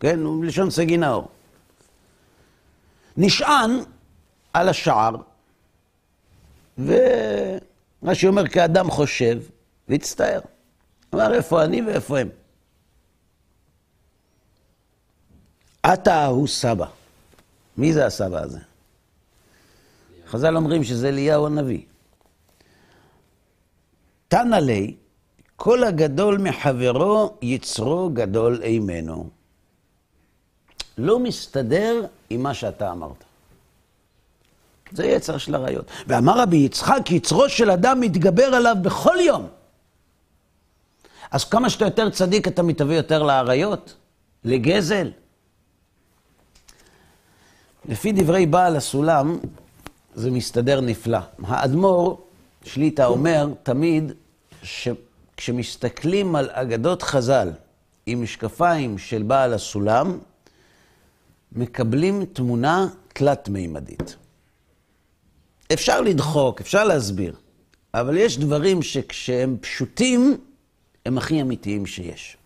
כן, 0.00 0.20
הוא 0.20 0.40
מלשון 0.40 0.70
סגי 0.70 0.96
נאור. 0.96 1.28
נשען 3.16 3.70
על 4.52 4.68
השער, 4.68 5.16
ורש"י 6.78 8.26
אומר, 8.26 8.48
כאדם 8.48 8.90
חושב, 8.90 9.38
והצטער. 9.88 10.40
אמר, 11.14 11.34
איפה 11.34 11.64
אני 11.64 11.82
ואיפה 11.82 12.18
הם? 12.18 12.28
עתה 15.82 16.26
הוא 16.26 16.48
סבא. 16.48 16.86
מי 17.76 17.92
זה 17.92 18.06
הסבא 18.06 18.42
הזה? 18.42 18.58
חז"ל 20.26 20.56
אומרים 20.56 20.84
שזה 20.84 21.08
אליהו 21.08 21.46
הנביא. 21.46 21.82
תנא 24.28 24.56
לי, 24.56 24.94
כל 25.56 25.84
הגדול 25.84 26.38
מחברו, 26.38 27.34
יצרו 27.42 28.10
גדול 28.12 28.60
אימנו. 28.62 29.28
לא 30.98 31.18
מסתדר 31.18 32.06
עם 32.30 32.42
מה 32.42 32.54
שאתה 32.54 32.92
אמרת. 32.92 33.24
זה 34.92 35.06
יצר 35.06 35.38
של 35.38 35.54
עריות. 35.54 35.90
ואמר 36.06 36.40
רבי 36.40 36.56
יצחק, 36.56 37.10
יצרו 37.10 37.48
של 37.48 37.70
אדם 37.70 38.00
מתגבר 38.00 38.54
עליו 38.54 38.76
בכל 38.82 39.16
יום. 39.20 39.48
אז 41.30 41.44
כמה 41.44 41.70
שאתה 41.70 41.84
יותר 41.84 42.10
צדיק, 42.10 42.48
אתה 42.48 42.62
מתהווה 42.62 42.96
יותר 42.96 43.22
לעריות, 43.22 43.94
לגזל. 44.44 45.10
לפי 47.90 48.12
דברי 48.12 48.46
בעל 48.46 48.76
הסולם, 48.76 49.38
זה 50.14 50.30
מסתדר 50.30 50.80
נפלא. 50.80 51.18
האדמו"ר 51.42 52.20
שליטה 52.64 53.06
אומר 53.06 53.48
תמיד 53.62 54.12
שכשמסתכלים 54.62 56.36
על 56.36 56.50
אגדות 56.52 57.02
חז"ל 57.02 57.50
עם 58.06 58.22
משקפיים 58.22 58.98
של 58.98 59.22
בעל 59.22 59.54
הסולם, 59.54 60.18
מקבלים 61.52 62.24
תמונה 62.24 62.88
תלת-מימדית. 63.08 64.16
אפשר 65.72 66.00
לדחוק, 66.00 66.60
אפשר 66.60 66.84
להסביר, 66.84 67.34
אבל 67.94 68.16
יש 68.16 68.38
דברים 68.38 68.82
שכשהם 68.82 69.56
פשוטים, 69.60 70.36
הם 71.06 71.18
הכי 71.18 71.42
אמיתיים 71.42 71.86
שיש. 71.86 72.36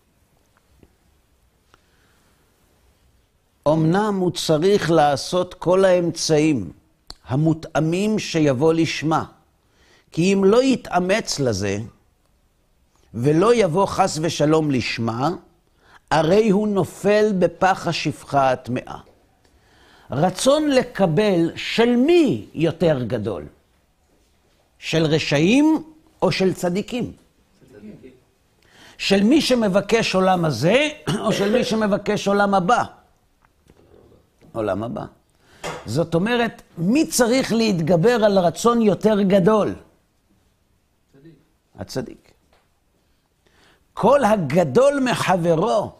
אמנם 3.68 4.18
הוא 4.20 4.30
צריך 4.30 4.90
לעשות 4.90 5.54
כל 5.54 5.84
האמצעים 5.84 6.72
המותאמים 7.28 8.18
שיבוא 8.18 8.74
לשמה, 8.74 9.24
כי 10.10 10.32
אם 10.32 10.44
לא 10.44 10.62
יתאמץ 10.62 11.40
לזה, 11.40 11.78
ולא 13.14 13.54
יבוא 13.54 13.86
חס 13.86 14.18
ושלום 14.22 14.70
לשמה, 14.70 15.30
הרי 16.10 16.50
הוא 16.50 16.68
נופל 16.68 17.32
בפח 17.38 17.86
השפחה 17.88 18.50
הטמאה. 18.50 18.98
רצון 20.10 20.68
לקבל 20.70 21.52
של 21.56 21.96
מי 21.96 22.46
יותר 22.54 23.02
גדול? 23.02 23.44
של 24.78 25.04
רשעים 25.04 25.82
או 26.22 26.32
של 26.32 26.54
צדיקים? 26.54 27.12
צדיקים. 27.72 28.10
של 28.98 29.22
מי 29.22 29.40
שמבקש 29.40 30.14
עולם 30.14 30.44
הזה 30.44 30.88
או 31.20 31.32
של 31.32 31.52
מי 31.52 31.64
שמבקש 31.64 32.28
עולם 32.28 32.54
הבא? 32.54 32.84
עולם 34.54 34.82
הבא. 34.82 35.04
זאת 35.86 36.14
אומרת, 36.14 36.62
מי 36.78 37.06
צריך 37.06 37.52
להתגבר 37.52 38.24
על 38.24 38.38
רצון 38.38 38.82
יותר 38.82 39.22
גדול? 39.22 39.74
צדיק. 41.12 41.34
הצדיק. 41.78 42.32
כל 43.94 44.24
הגדול 44.24 45.00
מחברו, 45.00 45.92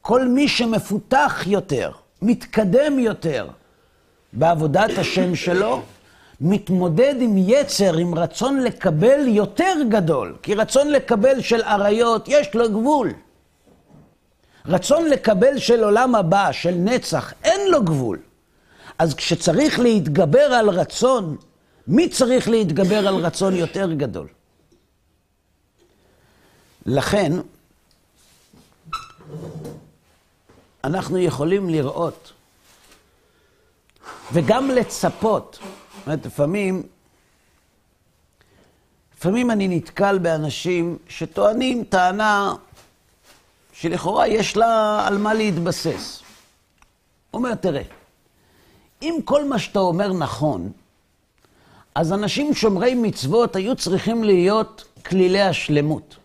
כל 0.00 0.28
מי 0.28 0.48
שמפותח 0.48 1.44
יותר, 1.46 1.90
מתקדם 2.22 2.98
יותר 2.98 3.48
בעבודת 4.32 4.90
השם 4.98 5.34
שלו, 5.34 5.82
מתמודד 6.40 7.14
עם 7.20 7.34
יצר, 7.36 7.96
עם 7.96 8.14
רצון 8.14 8.60
לקבל 8.60 9.28
יותר 9.28 9.74
גדול. 9.88 10.36
כי 10.42 10.54
רצון 10.54 10.88
לקבל 10.88 11.40
של 11.40 11.62
אריות, 11.62 12.24
יש 12.28 12.54
לו 12.54 12.68
גבול. 12.70 13.12
רצון 14.68 15.04
לקבל 15.04 15.58
של 15.58 15.84
עולם 15.84 16.14
הבא, 16.14 16.52
של 16.52 16.74
נצח, 16.74 17.32
אין 17.44 17.70
לו 17.70 17.84
גבול. 17.84 18.18
אז 18.98 19.14
כשצריך 19.14 19.78
להתגבר 19.78 20.38
על 20.52 20.68
רצון, 20.68 21.36
מי 21.86 22.08
צריך 22.08 22.48
להתגבר 22.48 23.08
על 23.08 23.14
רצון 23.14 23.54
יותר 23.54 23.92
גדול? 23.92 24.28
לכן, 26.86 27.32
אנחנו 30.84 31.18
יכולים 31.18 31.68
לראות 31.68 32.32
וגם 34.32 34.70
לצפות. 34.70 35.58
זאת 35.62 36.06
אומרת, 36.06 36.26
לפעמים, 36.26 36.82
לפעמים 39.16 39.50
אני 39.50 39.68
נתקל 39.68 40.18
באנשים 40.18 40.98
שטוענים 41.08 41.84
טענה 41.84 42.54
שלכאורה 43.80 44.28
יש 44.28 44.56
לה 44.56 45.04
על 45.06 45.18
מה 45.18 45.34
להתבסס. 45.34 46.22
אומר, 47.34 47.54
תראה, 47.54 47.82
אם 49.02 49.18
כל 49.24 49.44
מה 49.44 49.58
שאתה 49.58 49.78
אומר 49.78 50.12
נכון, 50.12 50.72
אז 51.94 52.12
אנשים 52.12 52.54
שומרי 52.54 52.94
מצוות 52.94 53.56
היו 53.56 53.76
צריכים 53.76 54.24
להיות 54.24 54.84
כלילי 55.06 55.42
השלמות. 55.42 56.16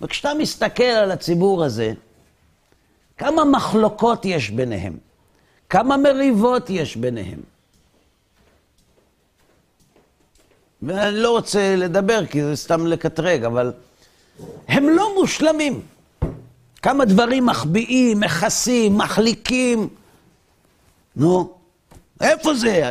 וכשאתה 0.00 0.34
מסתכל 0.38 0.82
על 0.82 1.10
הציבור 1.10 1.64
הזה, 1.64 1.92
כמה 3.16 3.44
מחלוקות 3.44 4.24
יש 4.24 4.50
ביניהם, 4.50 4.96
כמה 5.68 5.96
מריבות 5.96 6.70
יש 6.70 6.96
ביניהם. 6.96 7.40
ואני 10.82 11.16
לא 11.16 11.30
רוצה 11.30 11.76
לדבר 11.76 12.26
כי 12.26 12.42
זה 12.42 12.56
סתם 12.56 12.86
לקטרג, 12.86 13.44
אבל 13.44 13.72
הם 14.68 14.88
לא 14.88 15.14
מושלמים. 15.14 15.80
כמה 16.82 17.04
דברים 17.04 17.46
מחביאים, 17.46 18.20
מכסים, 18.20 18.98
מחליקים. 18.98 19.88
נו, 21.16 21.54
איפה 22.20 22.54
זה? 22.54 22.90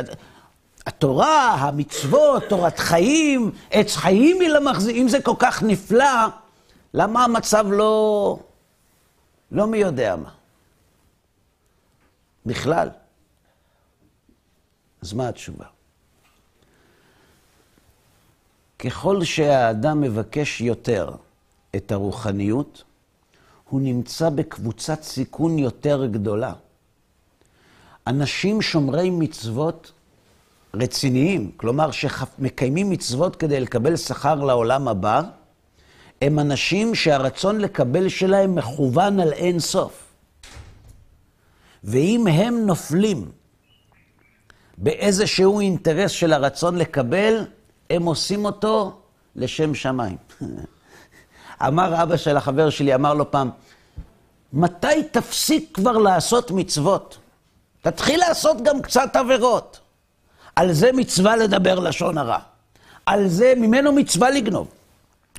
התורה, 0.86 1.54
המצוות, 1.54 2.42
תורת 2.48 2.78
חיים, 2.78 3.50
עץ 3.70 3.96
חיים 3.96 4.40
היא 4.40 4.48
למחזיר, 4.48 4.96
אם 4.96 5.08
זה 5.08 5.22
כל 5.22 5.34
כך 5.38 5.62
נפלא, 5.62 6.26
למה 6.94 7.24
המצב 7.24 7.66
לא, 7.70 8.38
לא 9.52 9.66
מי 9.66 9.78
יודע 9.78 10.16
מה? 10.16 10.30
בכלל. 12.46 12.88
אז 15.02 15.12
מה 15.12 15.28
התשובה? 15.28 15.64
ככל 18.78 19.24
שהאדם 19.24 20.00
מבקש 20.00 20.60
יותר 20.60 21.10
את 21.76 21.92
הרוחניות, 21.92 22.84
הוא 23.68 23.80
נמצא 23.80 24.30
בקבוצת 24.30 25.02
סיכון 25.02 25.58
יותר 25.58 26.06
גדולה. 26.06 26.52
אנשים 28.06 28.62
שומרי 28.62 29.10
מצוות 29.10 29.92
רציניים, 30.74 31.50
כלומר 31.56 31.90
שמקיימים 31.90 32.90
מצוות 32.90 33.36
כדי 33.36 33.60
לקבל 33.60 33.96
שכר 33.96 34.34
לעולם 34.34 34.88
הבא, 34.88 35.22
הם 36.22 36.38
אנשים 36.38 36.94
שהרצון 36.94 37.60
לקבל 37.60 38.08
שלהם 38.08 38.54
מכוון 38.54 39.20
על 39.20 39.32
אין 39.32 39.58
סוף. 39.60 40.04
ואם 41.84 42.26
הם 42.26 42.66
נופלים 42.66 43.30
באיזשהו 44.78 45.60
אינטרס 45.60 46.10
של 46.10 46.32
הרצון 46.32 46.76
לקבל, 46.76 47.46
הם 47.90 48.02
עושים 48.04 48.44
אותו 48.44 49.00
לשם 49.36 49.74
שמיים. 49.74 50.16
אמר 51.66 52.02
אבא 52.02 52.16
של 52.16 52.36
החבר 52.36 52.70
שלי, 52.70 52.94
אמר 52.94 53.14
לו 53.14 53.30
פעם, 53.30 53.50
מתי 54.52 55.02
תפסיק 55.10 55.70
כבר 55.74 55.98
לעשות 55.98 56.50
מצוות? 56.50 57.18
תתחיל 57.82 58.20
לעשות 58.20 58.56
גם 58.62 58.82
קצת 58.82 59.16
עבירות. 59.16 59.80
על 60.56 60.72
זה 60.72 60.92
מצווה 60.92 61.36
לדבר 61.36 61.78
לשון 61.78 62.18
הרע. 62.18 62.38
על 63.06 63.28
זה 63.28 63.52
ממנו 63.56 63.92
מצווה 63.92 64.30
לגנוב. 64.30 64.68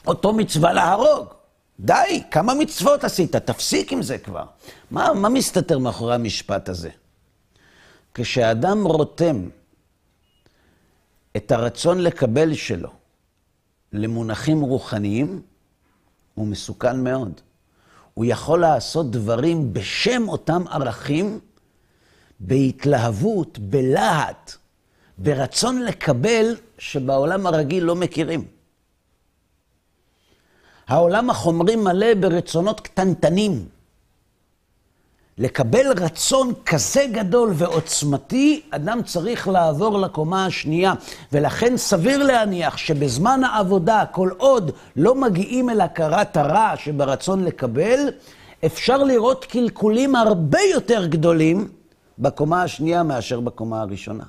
אותו 0.08 0.34
מצווה 0.34 0.74
להרוג. 0.74 1.28
די, 1.80 2.24
כמה 2.32 2.54
מצוות 2.54 3.04
עשית? 3.04 3.36
תפסיק 3.36 3.94
עם 3.94 4.02
זה 4.02 4.18
כבר. 4.18 4.44
מה, 4.92 5.14
מה 5.14 5.30
מסתתר 5.30 5.80
מאחורי 5.80 6.16
המשפט 6.16 6.70
הזה? 6.70 6.90
כשאדם 8.14 8.84
רותם 8.86 9.50
את 11.38 11.52
הרצון 11.52 12.00
לקבל 12.00 12.54
שלו 12.54 12.90
למונחים 13.94 14.62
רוחניים, 14.62 15.42
הוא 16.36 16.48
מסוכן 16.48 17.04
מאוד. 17.04 17.42
הוא 18.14 18.26
יכול 18.26 18.62
לעשות 18.62 19.12
דברים 19.12 19.74
בשם 19.74 20.30
אותם 20.30 20.64
ערכים, 20.68 21.40
בהתלהבות, 22.40 23.60
בלהט, 23.60 24.52
ברצון 25.18 25.82
לקבל 25.82 26.56
שבעולם 26.78 27.48
הרגיל 27.48 27.84
לא 27.84 27.96
מכירים. 27.96 28.46
העולם 30.88 31.30
החומרי 31.30 31.76
מלא 31.76 32.14
ברצונות 32.14 32.80
קטנטנים. 32.80 33.68
לקבל 35.38 35.92
רצון 35.98 36.54
כזה 36.66 37.06
גדול 37.12 37.52
ועוצמתי, 37.54 38.62
אדם 38.70 39.04
צריך 39.04 39.48
לעבור 39.48 40.00
לקומה 40.00 40.46
השנייה. 40.46 40.94
ולכן 41.32 41.78
סביר 41.78 42.24
להניח 42.24 42.78
שבזמן 42.78 43.44
העבודה, 43.44 44.04
כל 44.12 44.30
עוד 44.38 44.72
לא 44.96 45.16
מגיעים 45.16 45.70
אל 45.70 45.82
הכרת 45.82 46.38
הרע 46.38 46.74
שברצון 46.78 47.44
לקבל, 47.44 48.00
אפשר 48.66 48.98
לראות 49.04 49.46
קלקולים 49.46 50.16
הרבה 50.16 50.60
יותר 50.74 51.06
גדולים 51.06 51.68
בקומה 52.20 52.64
השנייה 52.64 53.04
מאשר 53.04 53.40
בקומה 53.40 53.82
הראשונה. 53.82 54.26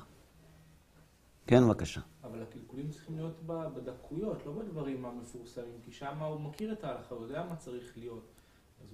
כן, 1.47 1.63
בבקשה. 1.67 2.01
אבל 2.23 2.39
הקלקולים 2.41 2.89
צריכים 2.89 3.15
להיות 3.15 3.39
בדקויות, 3.45 4.45
לא 4.45 4.51
בדברים 4.51 5.05
המפורסמים, 5.05 5.77
כי 5.85 5.91
שם 5.91 6.19
הוא 6.19 6.41
מכיר 6.41 6.71
את 6.71 6.83
ההלכה, 6.83 7.15
הוא 7.15 7.23
יודע 7.23 7.43
מה 7.49 7.55
צריך 7.55 7.93
להיות. 7.97 8.36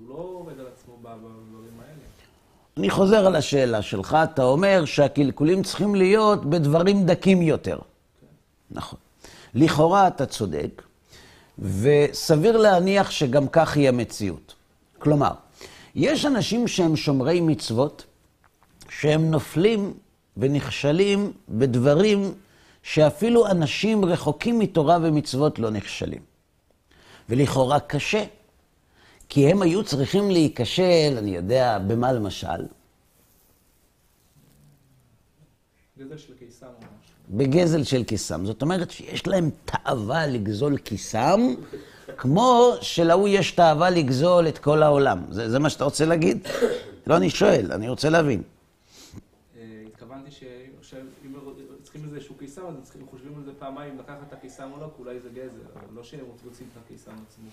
הוא 0.08 0.18
לא 0.18 0.24
עובד 0.24 0.60
על 0.60 0.66
עצמו 0.68 0.98
בדברים 1.02 1.80
האלה. 1.80 2.00
אני 2.78 2.90
חוזר 2.90 3.26
על 3.26 3.36
השאלה 3.36 3.82
שלך, 3.82 4.18
אתה 4.34 4.44
אומר 4.44 4.86
שהקלקולים 4.86 5.64
צריכים 5.64 5.96
להיות 5.96 6.46
בדברים 6.46 7.06
דקים 7.06 7.42
יותר. 7.42 7.80
נכון. 8.72 9.00
לכאורה 9.54 10.08
אתה 10.08 10.26
צודק, 10.26 10.82
וסביר 11.60 12.58
להניח 12.58 13.12
שגם 13.12 13.48
כך 13.48 13.76
היא 13.78 13.90
המציאות. 13.90 14.54
כלומר, 15.00 15.32
יש 15.96 16.26
אנשים 16.26 16.68
שהם 16.68 16.96
שומרי 16.96 17.42
מצוות, 17.42 18.06
שהם 18.90 19.32
נופלים 19.32 19.94
ונכשלים 20.38 21.32
בדברים 21.50 22.34
שאפילו 22.84 23.48
אנשים 23.48 24.06
רחוקים 24.06 24.60
מתורה 24.60 24.98
ומצוות 25.02 25.60
לא 25.60 25.70
נכשלים. 25.70 26.22
ולכאורה 27.30 27.80
קשה, 27.80 28.24
כי 29.34 29.48
הם 29.48 29.62
היו 29.62 29.84
צריכים 29.84 30.32
להיכשל, 30.32 31.16
אני 31.18 31.36
יודע, 31.36 31.80
במה 31.88 32.12
למשל? 32.12 32.48
גזל 36.00 36.18
של 36.18 36.34
קיסם. 36.40 36.68
בגזל 37.30 37.84
של 37.84 38.04
כיסם. 38.04 38.46
זאת 38.46 38.62
אומרת 38.62 38.92
שיש 38.92 39.28
להם 39.28 39.50
תאווה 39.66 40.28
לגזול 40.28 40.78
כיסם, 40.78 41.42
כמו 42.18 42.74
שלהוא 42.82 43.28
יש 43.28 43.52
תאווה 43.52 43.90
לגזול 43.90 44.48
את 44.48 44.58
כל 44.58 44.84
העולם. 44.84 45.24
זה, 45.30 45.50
זה 45.50 45.60
מה 45.60 45.70
שאתה 45.70 45.84
רוצה 45.84 46.06
להגיד? 46.06 46.48
לא, 47.08 47.18
אני 47.18 47.30
שואל, 47.30 47.72
אני 47.72 47.90
רוצה 47.90 48.10
להבין. 48.10 48.42
אה, 49.58 49.84
התכוונתי 49.88 50.32
שאם 50.32 51.34
צריכים 52.14 52.36
איזשהו 52.36 52.36
קיסם, 52.36 52.66
אז 52.68 52.84
צריכים- 52.84 53.08
חושבים 53.10 53.36
על 53.38 53.44
זה 53.44 53.52
פעמיים, 53.60 54.00
לקחת 54.00 54.18
את 54.28 54.34
הקיסם 54.34 54.70
או 54.72 54.80
לא, 54.80 54.86
כי 54.96 55.02
אולי 55.02 55.20
זה 55.20 55.30
אבל 55.76 55.96
לא 55.96 56.04
שהם 56.04 56.26
רוצים 56.46 56.68
את 56.72 56.78
הקיסם 56.86 57.12
עצמו 57.12 57.50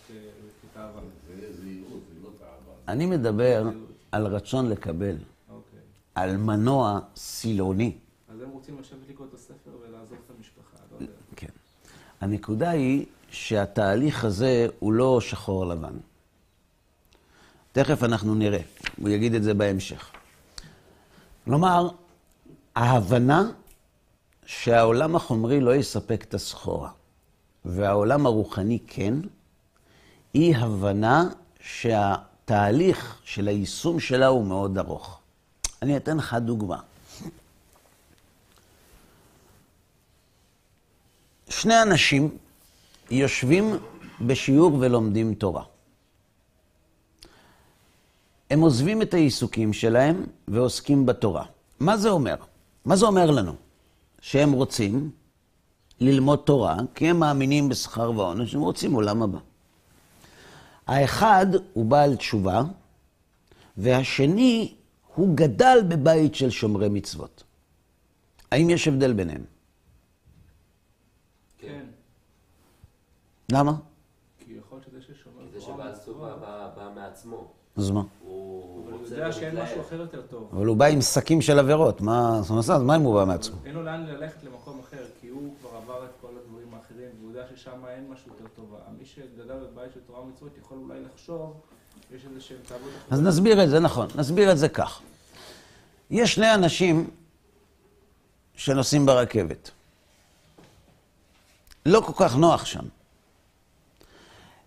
כתאווה. 0.63 1.01
זה 1.27 1.53
זהירות, 1.63 2.01
זה 2.15 2.21
לא 2.23 2.29
תאווה. 2.39 2.75
אני 2.89 3.07
מדבר 3.07 3.69
על 4.13 4.27
רצון 4.27 4.69
לקבל, 4.69 5.17
אוקיי. 5.49 5.79
על 6.15 6.37
מנוע 6.37 7.01
סילוני. 7.17 7.97
אז 8.29 8.41
הם 8.41 8.51
רוצים 8.51 8.81
לשבת 8.81 8.99
לקרוא 9.09 9.27
את 9.29 9.35
הספר 9.35 9.71
ולעזוב 9.83 10.19
את 10.27 10.33
המשפחה, 10.39 10.77
לא 10.93 10.97
יודע. 11.01 11.13
כן. 11.37 11.49
הנקודה 12.21 12.71
היא 12.71 13.07
שהתהליך 13.31 14.25
הזה 14.25 14.67
הוא 14.79 14.93
לא 14.93 15.21
שחור 15.21 15.67
לבן. 15.67 15.95
תכף 17.73 18.03
אנחנו 18.03 18.35
נראה, 18.35 18.61
הוא 19.01 19.09
יגיד 19.09 19.35
את 19.35 19.43
זה 19.43 19.55
בהמשך. 19.55 20.11
כלומר, 21.45 21.89
ההבנה 22.77 23.51
שהעולם 24.51 25.17
החומרי 25.17 25.61
לא 25.61 25.75
יספק 25.75 26.25
את 26.29 26.35
הסחורה, 26.35 26.91
והעולם 27.65 28.27
הרוחני 28.27 28.79
כן, 28.87 29.15
היא 30.35 30.57
הבנה 30.57 31.29
שהתהליך 31.61 33.21
של 33.25 33.49
היישום 33.49 34.01
שלה 34.01 34.27
הוא 34.27 34.45
מאוד 34.45 34.79
ארוך. 34.79 35.21
אני 35.83 35.97
אתן 35.97 36.17
לך 36.17 36.35
דוגמה. 36.35 36.81
שני 41.49 41.83
אנשים 41.83 42.39
יושבים 43.11 43.79
בשיעור 44.21 44.75
ולומדים 44.81 45.35
תורה. 45.35 45.65
הם 48.51 48.61
עוזבים 48.61 49.03
את 49.03 49.15
העיסוקים 49.15 49.73
שלהם 49.73 50.27
ועוסקים 50.49 51.07
בתורה. 51.07 51.45
מה 51.81 51.97
זה 51.97 52.09
אומר? 52.09 52.37
מה 52.85 52.97
זה 52.97 53.07
אומר 53.07 53.31
לנו? 53.31 53.70
שהם 54.21 54.53
רוצים 54.53 55.11
ללמוד 56.01 56.39
תורה, 56.47 56.77
כי 56.95 57.09
הם 57.09 57.21
מאמינים 57.21 57.69
בשכר 57.69 58.11
ועונש, 58.11 58.55
הם 58.55 58.61
רוצים 58.61 58.93
עולם 58.93 59.23
הבא. 59.23 59.39
האחד 60.87 61.47
הוא 61.73 61.85
בעל 61.85 62.17
תשובה, 62.17 62.63
והשני 63.77 64.75
הוא 65.15 65.37
גדל 65.37 65.79
בבית 65.89 66.35
של 66.35 66.51
שומרי 66.51 66.89
מצוות. 66.89 67.45
האם 68.51 68.71
יש 68.71 68.89
הבדל 68.89 69.13
ביניהם? 69.13 69.45
כן. 71.59 71.85
למה? 73.53 73.73
כי 74.39 74.53
יכול 74.53 74.79
להיות 74.79 74.85
שזה 74.91 75.15
ששומר 75.15 75.47
זה 75.53 75.61
תורה 75.61 75.75
שבעל 75.75 75.93
מצווה, 75.93 76.05
סובה 76.05 76.37
בא 76.37 76.71
בא 76.77 76.93
מעצמו. 76.95 77.53
אז 77.77 77.91
מה? 77.91 78.03
הוא 78.21 78.83
אבל 78.85 78.93
הוא 78.93 78.93
רוצה 78.93 79.00
יודע 79.15 79.33
שאין. 79.33 79.61
משהו 79.63 79.81
אחר 79.81 80.01
יותר 80.01 80.23
טוב. 80.23 80.51
אבל 80.53 80.67
הוא 80.67 80.77
בא 80.77 80.85
עם 80.85 81.01
שקים 81.01 81.43
של 81.43 81.59
עבירות, 81.59 82.01
מה, 82.01 82.39
אז 82.39 82.71
מה 82.71 82.97
אם 82.97 83.03
הוא 83.03 83.15
בא 83.15 83.25
מעצמו? 83.25 83.57
אין 83.65 83.75
לו 83.75 83.83
לאן 83.83 84.07
ללכת 84.07 84.45
למקום 84.45 84.81
אחר, 84.81 85.05
כי 85.21 85.29
הוא 85.29 85.55
כבר 85.61 85.71
עבר 85.77 86.05
את 86.05 86.11
כל 86.21 86.29
הדברים 86.29 86.75
האחרים, 86.75 87.09
והוא 87.21 87.31
יודע 87.33 87.45
ששם 87.57 87.71
אין 87.89 88.07
משהו 88.13 88.33
יותר 88.33 88.45
טוב. 88.57 88.75
מי 88.99 89.05
שגדל 89.07 89.55
בבית 89.55 89.93
של 89.95 90.01
תורה 90.07 90.21
ומצוות 90.21 90.53
יכול 90.65 90.79
אולי 90.79 91.01
לחשוב, 91.13 91.55
יש 92.15 92.25
איזה 92.25 92.41
שהם 92.41 92.59
תאוות 92.69 92.81
אז. 93.11 93.21
נסביר 93.21 93.65
את 93.65 93.71
זה, 93.71 93.81
נכון, 93.81 94.09
נסביר 94.15 94.53
את 94.53 94.59
זה 94.59 94.69
כך. 94.69 95.01
יש 96.11 96.35
שני 96.35 96.55
אנשים 96.55 97.11
שנוסעים 98.55 99.07
ברכבת. 99.07 99.71
לא 101.87 102.01
כל 102.01 102.13
כך 102.25 102.37
נוח 102.37 102.65
שם. 102.65 102.85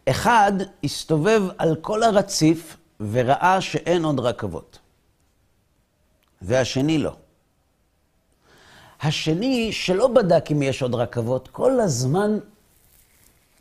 אחד 0.10 0.52
הסתובב 0.84 1.42
על 1.58 1.76
כל 1.82 2.04
הרציף 2.04 2.78
וראה 3.12 3.62
שאין 3.62 4.06
עוד 4.06 4.20
רכבות. 4.20 4.80
והשני 6.42 6.98
לא. 6.98 7.16
השני, 9.02 9.72
שלא 9.72 10.08
בדק 10.08 10.52
אם 10.52 10.62
יש 10.62 10.82
עוד 10.82 10.96
רכבות, 10.96 11.48
כל 11.48 11.80
הזמן 11.80 12.38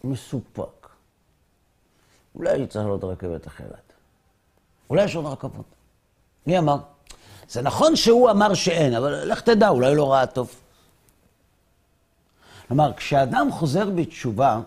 מסופק. 0.04 0.88
אולי 2.34 2.66
צריך 2.66 2.84
לעלות 2.84 3.04
רכבת 3.04 3.46
אחרת. 3.46 3.92
אולי 4.90 5.04
יש 5.04 5.16
עוד 5.16 5.26
רכבות. 5.26 5.66
מי 6.46 6.58
אמר? 6.58 6.76
זה 7.48 7.62
נכון 7.62 7.96
שהוא 7.96 8.30
אמר 8.30 8.54
שאין, 8.54 8.94
אבל 8.94 9.32
לך 9.32 9.40
תדע, 9.40 9.68
אולי 9.68 9.94
לא 9.94 10.12
ראה 10.12 10.26
טוב. 10.26 10.54
כלומר, 12.68 12.92
כשאדם 12.96 13.48
חוזר 13.52 13.90
בתשובה, 13.90 14.60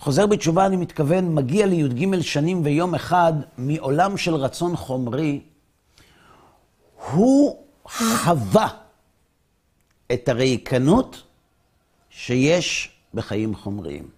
חוזר 0.00 0.26
בתשובה, 0.26 0.66
אני 0.66 0.76
מתכוון, 0.76 1.34
מגיע 1.34 1.66
לי"ג 1.66 2.20
שנים 2.20 2.64
ויום 2.64 2.94
אחד 2.94 3.32
מעולם 3.58 4.16
של 4.16 4.34
רצון 4.34 4.76
חומרי, 4.76 5.40
הוא 7.12 7.56
חווה 7.84 8.68
את 10.12 10.28
הריקנות 10.28 11.22
שיש 12.10 12.90
בחיים 13.14 13.54
חומריים. 13.54 14.08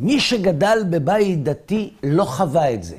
מי 0.00 0.20
שגדל 0.20 0.78
בבית 0.90 1.42
דתי 1.42 1.92
לא 2.02 2.24
חווה 2.24 2.74
את 2.74 2.82
זה. 2.82 2.96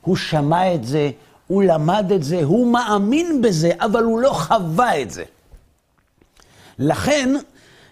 הוא 0.00 0.16
שמע 0.16 0.74
את 0.74 0.84
זה, 0.84 1.10
הוא 1.46 1.62
למד 1.62 2.12
את 2.14 2.22
זה, 2.22 2.44
הוא 2.44 2.72
מאמין 2.72 3.42
בזה, 3.42 3.72
אבל 3.78 4.02
הוא 4.02 4.20
לא 4.20 4.30
חווה 4.30 5.02
את 5.02 5.10
זה. 5.10 5.24
לכן, 6.78 7.34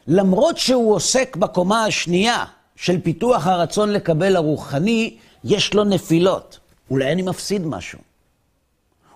למרות 0.07 0.59
שהוא 0.59 0.95
עוסק 0.95 1.37
בקומה 1.37 1.85
השנייה 1.85 2.45
של 2.83 3.01
פיתוח 3.01 3.47
הרצון 3.47 3.93
לקבל 3.93 4.37
הרוחני, 4.37 5.17
יש 5.45 5.75
לו 5.75 5.85
נפילות. 5.85 6.59
אולי 6.91 7.13
אני 7.13 7.23
מפסיד 7.23 7.67
משהו. 7.67 7.99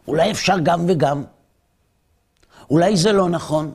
אולי 0.08 0.30
אפשר 0.30 0.54
גם 0.62 0.84
וגם. 0.88 1.24
אולי 2.70 2.96
זה 2.96 3.12
לא 3.12 3.28
נכון. 3.28 3.74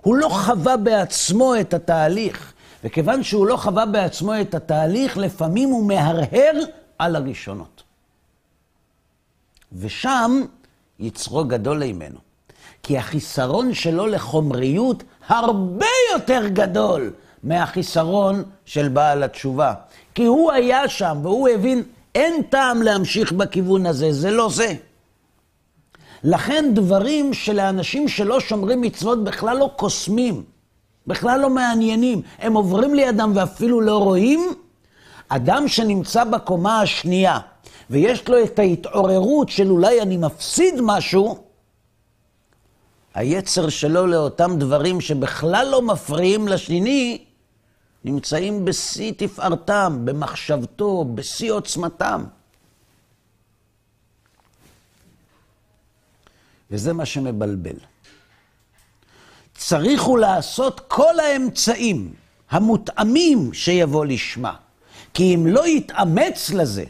הוא 0.00 0.16
לא 0.16 0.28
חווה 0.28 0.76
בעצמו 0.76 1.60
את 1.60 1.74
התהליך, 1.74 2.52
וכיוון 2.84 3.22
שהוא 3.22 3.46
לא 3.46 3.56
חווה 3.56 3.86
בעצמו 3.86 4.40
את 4.40 4.54
התהליך, 4.54 5.16
לפעמים 5.16 5.68
הוא 5.68 5.88
מהרהר 5.88 6.52
על 6.98 7.16
הראשונות. 7.16 7.82
ושם 9.72 10.42
יצרו 10.98 11.44
גדול 11.44 11.82
עימנו. 11.82 12.18
כי 12.82 12.98
החיסרון 12.98 13.74
שלו 13.74 14.06
לחומריות 14.06 15.02
הרבה 15.26 15.86
יותר 16.12 16.48
גדול 16.48 17.12
מהחיסרון 17.42 18.42
של 18.64 18.88
בעל 18.88 19.22
התשובה. 19.22 19.74
כי 20.14 20.24
הוא 20.24 20.52
היה 20.52 20.88
שם 20.88 21.18
והוא 21.22 21.48
הבין, 21.48 21.82
אין 22.14 22.42
טעם 22.42 22.82
להמשיך 22.82 23.32
בכיוון 23.32 23.86
הזה, 23.86 24.12
זה 24.12 24.30
לא 24.30 24.48
זה. 24.50 24.74
לכן 26.24 26.70
דברים 26.74 27.34
שלאנשים 27.34 28.08
שלא 28.08 28.40
שומרים 28.40 28.80
מצוות 28.80 29.24
בכלל 29.24 29.56
לא 29.56 29.70
קוסמים, 29.76 30.42
בכלל 31.06 31.40
לא 31.40 31.50
מעניינים, 31.50 32.22
הם 32.38 32.54
עוברים 32.54 32.94
לידם 32.94 33.32
ואפילו 33.34 33.80
לא 33.80 33.98
רואים, 33.98 34.54
אדם 35.28 35.68
שנמצא 35.68 36.24
בקומה 36.24 36.80
השנייה 36.80 37.38
ויש 37.90 38.28
לו 38.28 38.44
את 38.44 38.58
ההתעוררות 38.58 39.48
של 39.48 39.70
אולי 39.70 40.02
אני 40.02 40.16
מפסיד 40.16 40.74
משהו, 40.82 41.38
היצר 43.14 43.68
שלו 43.68 44.06
לאותם 44.06 44.58
דברים 44.58 45.00
שבכלל 45.00 45.68
לא 45.70 45.82
מפריעים 45.82 46.48
לשני, 46.48 47.24
נמצאים 48.04 48.64
בשיא 48.64 49.12
תפארתם, 49.16 50.00
במחשבתו, 50.04 51.04
בשיא 51.04 51.52
עוצמתם. 51.52 52.24
וזה 56.70 56.92
מה 56.92 57.06
שמבלבל. 57.06 57.76
צריך 59.54 60.02
הוא 60.02 60.18
לעשות 60.18 60.80
כל 60.88 61.20
האמצעים 61.20 62.12
המותאמים 62.50 63.54
שיבוא 63.54 64.06
לשמה. 64.06 64.54
כי 65.14 65.34
אם 65.34 65.46
לא 65.46 65.68
יתאמץ 65.68 66.50
לזה, 66.50 66.84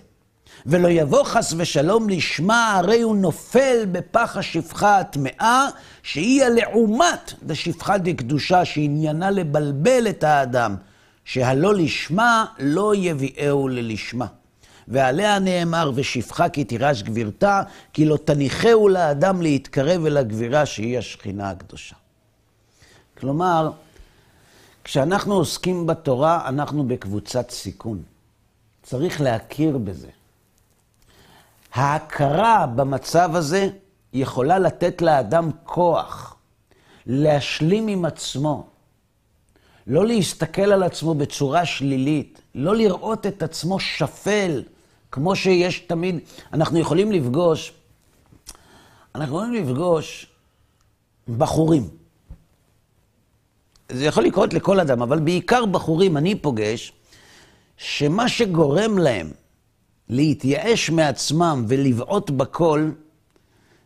ולא 0.67 0.89
יבוא 0.89 1.25
חס 1.25 1.55
ושלום 1.57 2.09
לשמה, 2.09 2.77
הרי 2.77 3.01
הוא 3.01 3.17
נופל 3.17 3.87
בפח 3.93 4.37
השפחה 4.37 4.99
הטמאה, 4.99 5.67
שהיא 6.03 6.45
הלעומת 6.45 7.33
דשפחה 7.43 7.99
דקדושה, 7.99 8.65
שעניינה 8.65 9.31
לבלבל 9.31 10.07
את 10.09 10.25
האדם, 10.25 10.77
שהלא 11.29 11.75
לשמה 11.75 12.47
לא 12.59 12.95
יביאהו 12.95 13.69
ללשמה. 13.69 14.27
ועליה 14.89 15.39
נאמר, 15.39 15.91
ושפחה 15.95 16.49
כי 16.49 16.65
תירש 16.65 17.03
גבירתה, 17.03 17.63
כי 17.93 18.05
לא 18.05 18.17
תניחהו 18.17 18.89
לאדם 18.89 19.43
להתקרב 19.43 20.07
אל 20.07 20.17
הגבירה 20.17 20.67
שהיא 20.67 20.99
השכינה 20.99 21.51
הקדושה. 21.51 21.97
כלומר, 23.19 23.71
כשאנחנו 24.85 25.35
עוסקים 25.35 25.87
בתורה, 25.87 26.49
אנחנו 26.49 26.89
בקבוצת 26.89 27.51
סיכון. 27.51 28.03
צריך 28.83 29.21
להכיר 29.21 29.79
בזה. 29.79 30.11
ההכרה 31.75 32.67
במצב 32.67 33.37
הזה 33.37 33.69
יכולה 34.13 34.59
לתת 34.59 35.03
לאדם 35.03 35.51
כוח 35.65 36.37
להשלים 37.07 37.89
עם 37.89 38.05
עצמו, 38.05 38.67
לא 39.89 40.07
להסתכל 40.07 40.73
על 40.73 40.83
עצמו 40.83 41.15
בצורה 41.15 41.67
שלילית, 41.67 42.41
לא 42.55 42.77
לראות 42.77 43.27
את 43.27 43.43
עצמו 43.43 43.81
שפל, 43.81 44.63
כמו 45.13 45.37
שיש 45.37 45.79
תמיד, 45.79 46.19
אנחנו 46.53 46.79
יכולים 46.79 47.13
לפגוש, 47.13 47.73
אנחנו 49.15 49.37
יכולים 49.37 49.65
לפגוש 49.65 50.27
בחורים. 51.39 51.89
זה 53.89 54.05
יכול 54.05 54.25
לקרות 54.25 54.55
לכל 54.55 54.81
אדם, 54.81 55.03
אבל 55.03 55.19
בעיקר 55.19 55.67
בחורים 55.67 56.17
אני 56.17 56.35
פוגש, 56.35 56.93
שמה 57.77 58.29
שגורם 58.29 58.99
להם 58.99 59.31
להתייאש 60.09 60.91
מעצמם 60.91 61.65
ולבעוט 61.69 62.31
בכל, 62.31 62.91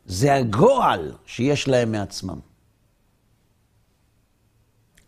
זה 0.07 0.35
הגועל 0.35 1.13
שיש 1.27 1.69
להם 1.69 1.93
מעצמם. 1.93 2.52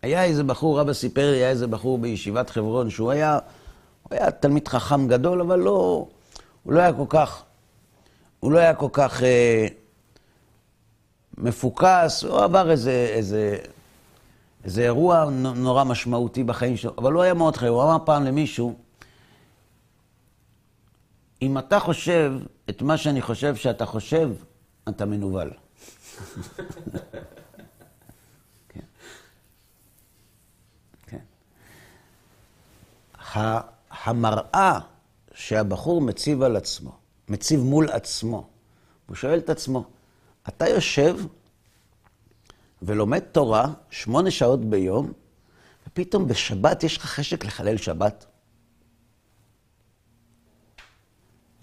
היה 0.05 0.25
איזה 0.25 0.45
בחור, 0.45 0.81
אבא 0.81 0.93
סיפר 0.93 1.31
לי, 1.31 1.37
היה 1.37 1.51
איזה 1.51 1.67
בחור 1.67 1.99
בישיבת 1.99 2.51
חברון, 2.51 2.91
שהוא 2.91 3.11
היה, 3.11 3.39
הוא 4.03 4.09
היה 4.11 4.31
תלמיד 4.31 4.69
חכם 4.69 5.09
גדול, 5.09 5.41
אבל 5.41 5.59
לא, 5.59 6.07
הוא 6.63 6.73
לא 6.73 6.81
היה 6.81 6.93
כל 6.93 7.07
כך, 7.09 7.43
הוא 8.41 8.53
לא 8.53 8.59
היה 8.59 8.75
כל 8.75 8.89
כך 8.93 9.23
אה, 9.23 9.67
מפוקס, 11.39 12.25
הוא 12.25 12.39
עבר 12.39 12.71
איזה, 12.71 13.09
איזה, 13.11 13.59
איזה 14.65 14.83
אירוע 14.83 15.25
נורא 15.55 15.85
משמעותי 15.85 16.45
בחיים 16.45 16.77
שלו, 16.77 16.93
אבל 16.99 17.13
הוא 17.13 17.23
היה 17.23 17.35
מאוד 17.35 17.57
חי, 17.57 17.67
הוא 17.67 17.83
אמר 17.83 17.97
פעם 18.05 18.25
למישהו, 18.25 18.75
אם 21.43 21.59
אתה 21.59 21.81
חושב 21.81 22.33
את 22.71 22.83
מה 22.83 22.97
שאני 22.97 23.23
חושב 23.23 23.57
שאתה 23.57 23.87
חושב, 23.87 24.31
אתה 24.89 25.05
מנוול. 25.05 25.51
כן. 28.69 28.81
כן. 31.07 31.19
המראה 34.05 34.79
שהבחור 35.35 36.01
מציב 36.01 36.43
על 36.43 36.57
עצמו, 36.57 36.93
מציב 37.29 37.61
מול 37.61 37.91
עצמו, 37.91 38.47
הוא 39.07 39.17
שואל 39.17 39.39
את 39.39 39.51
עצמו, 39.51 39.85
אתה 40.49 40.69
יושב 40.69 41.17
ולומד 42.83 43.19
תורה 43.19 43.67
שמונה 43.91 44.31
שעות 44.31 44.65
ביום, 44.65 45.13
ופתאום 45.89 46.29
בשבת 46.29 46.85
יש 46.85 46.97
לך 46.97 47.05
חשק 47.05 47.45
לחלל 47.45 47.77
שבת? 47.77 48.27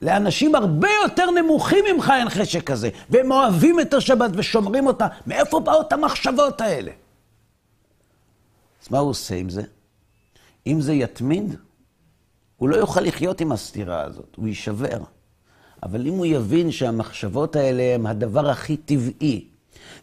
לאנשים 0.02 0.56
הרבה 0.56 0.90
יותר 1.04 1.32
נמוכים 1.32 1.86
ממך 1.94 2.14
אין 2.20 2.30
חשק 2.30 2.64
כזה, 2.64 2.90
והם 3.10 3.32
אוהבים 3.32 3.80
את 3.80 3.94
השבת 3.94 4.32
ושומרים 4.34 4.88
אותה. 4.88 5.08
מאיפה 5.28 5.60
באות 5.60 5.94
המחשבות 5.94 6.62
האלה? 6.62 6.92
אז 8.84 8.92
מה 8.92 9.00
הוא 9.00 9.10
עושה 9.10 9.36
עם 9.36 9.50
זה? 9.50 9.62
אם 10.68 10.82
זה 10.82 10.94
יתמיד, 10.94 11.56
הוא 12.58 12.70
לא 12.70 12.76
יוכל 12.76 13.02
לחיות 13.02 13.42
עם 13.42 13.52
הסתירה 13.52 14.04
הזאת, 14.04 14.36
הוא 14.36 14.48
יישבר. 14.48 15.00
אבל 15.84 16.08
אם 16.08 16.14
הוא 16.14 16.26
יבין 16.26 16.72
שהמחשבות 16.72 17.56
האלה 17.56 17.96
הם 17.96 18.06
הדבר 18.06 18.50
הכי 18.50 18.78
טבעי, 18.78 19.48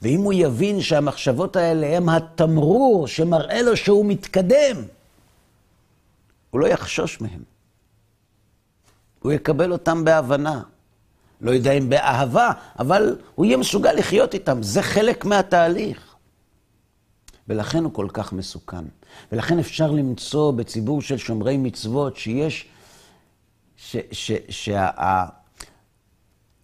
ואם 0.02 0.20
הוא 0.20 0.32
יבין 0.32 0.80
שהמחשבות 0.80 1.56
האלה 1.56 1.96
הם 1.96 2.08
התמרור 2.08 3.06
שמראה 3.06 3.62
לו 3.62 3.76
שהוא 3.76 4.06
מתקדם, 4.06 4.76
הוא 6.50 6.60
לא 6.60 6.66
יחשוש 6.66 7.20
מהם. 7.20 7.42
הוא 9.22 9.32
יקבל 9.32 9.72
אותם 9.72 10.04
בהבנה. 10.04 10.62
לא 11.40 11.50
יודע 11.50 11.72
אם 11.72 11.88
באהבה, 11.88 12.50
אבל 12.78 13.16
הוא 13.34 13.46
יהיה 13.46 13.56
מסוגל 13.56 13.92
לחיות 13.92 14.34
איתם. 14.34 14.62
זה 14.62 14.82
חלק 14.82 15.24
מהתהליך. 15.24 16.14
ולכן 17.48 17.84
הוא 17.84 17.92
כל 17.92 18.08
כך 18.12 18.32
מסוכן. 18.32 18.84
ולכן 19.32 19.58
אפשר 19.58 19.90
למצוא 19.90 20.52
בציבור 20.52 21.02
של 21.02 21.16
שומרי 21.16 21.56
מצוות 21.56 22.16
שיש, 22.16 22.66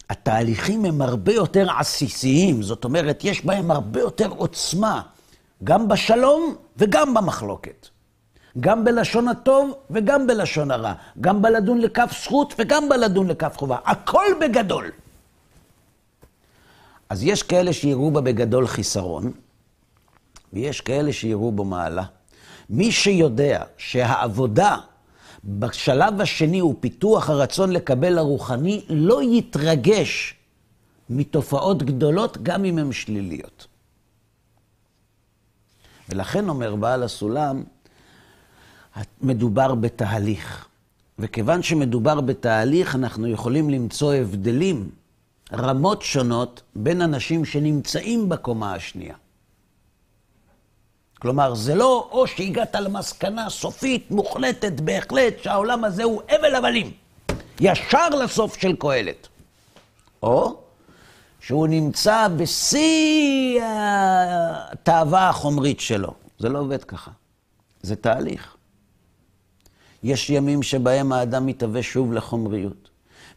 שהתהליכים 0.07 0.85
הם 0.85 1.03
הרבה 1.03 1.33
יותר 1.33 1.71
עסיסיים, 1.79 2.63
זאת 2.63 2.85
אומרת, 2.85 3.25
יש 3.25 3.45
בהם 3.45 3.71
הרבה 3.71 4.01
יותר 4.01 4.29
עוצמה, 4.29 5.03
גם 5.65 5.89
בשלום 5.89 6.55
וגם 6.77 7.15
במחלוקת. 7.15 7.89
גם 8.61 8.85
בלשון 8.85 9.29
הטוב 9.29 9.73
וגם 9.91 10.27
בלשון 10.27 10.71
הרע. 10.71 10.93
גם 11.21 11.43
בלדון 11.43 11.81
לכף 11.81 12.11
זכות 12.25 12.55
וגם 12.59 12.89
בלדון 12.89 13.29
לכף 13.29 13.57
חובה. 13.57 13.77
הכל 13.85 14.27
בגדול. 14.41 14.91
אז 17.09 17.25
יש 17.25 17.43
כאלה 17.43 17.73
שיראו 17.73 18.11
בה 18.11 18.21
בגדול 18.21 18.67
חיסרון, 18.67 19.33
ויש 20.53 20.81
כאלה 20.81 21.13
שיראו 21.13 21.53
בו 21.53 21.65
מעלה. 21.65 22.05
מי 22.71 22.93
שיודע 22.93 23.63
שהעבודה 23.79 24.77
בשלב 25.45 26.21
השני 26.21 26.59
הוא 26.59 26.75
פיתוח 26.81 27.31
הרצון 27.31 27.71
לקבל 27.71 28.19
הרוחני, 28.19 28.85
לא 28.89 29.23
יתרגש 29.23 30.35
מתופעות 31.11 31.83
גדולות, 31.83 32.39
גם 32.43 32.65
אם 32.65 32.79
הן 32.79 32.93
שליליות. 32.93 33.67
ולכן 36.09 36.49
אומר 36.49 36.77
בעל 36.77 37.03
הסולם, 37.03 37.63
מדובר 39.23 39.75
בתהליך. 39.75 40.67
וכיוון 41.19 41.63
שמדובר 41.63 42.21
בתהליך, 42.21 42.95
אנחנו 42.95 43.29
יכולים 43.29 43.71
למצוא 43.71 44.15
הבדלים, 44.15 44.91
רמות 45.53 46.03
שונות, 46.03 46.63
בין 46.77 47.03
אנשים 47.03 47.45
שנמצאים 47.45 48.29
בקומה 48.29 48.75
השנייה. 48.75 49.15
כלומר, 51.25 51.55
זה 51.55 51.75
לא 51.75 52.09
או 52.13 52.27
שהגעת 52.27 52.75
למסקנה 52.75 53.51
סופית, 53.51 54.11
מוחלטת, 54.11 54.81
בהחלט, 54.81 55.35
שהעולם 55.43 55.85
הזה 55.85 56.05
הוא 56.05 56.23
הבל 56.29 56.55
הבלים, 56.55 56.91
ישר 57.61 58.09
לסוף 58.09 58.57
של 58.57 58.77
קהלת. 58.77 59.29
או 60.23 60.57
שהוא 61.41 61.67
נמצא 61.67 62.29
בשיא 62.37 63.61
התאווה 64.73 65.29
החומרית 65.29 65.81
שלו. 65.81 66.15
זה 66.39 66.49
לא 66.49 66.59
עובד 66.59 66.85
ככה. 66.85 67.11
זה 67.83 67.97
תהליך. 67.97 68.57
יש 70.03 70.31
ימים 70.31 70.63
שבהם 70.63 71.13
האדם 71.13 71.47
מתהווה 71.47 71.83
שוב 71.83 72.13
לחומריות, 72.13 72.89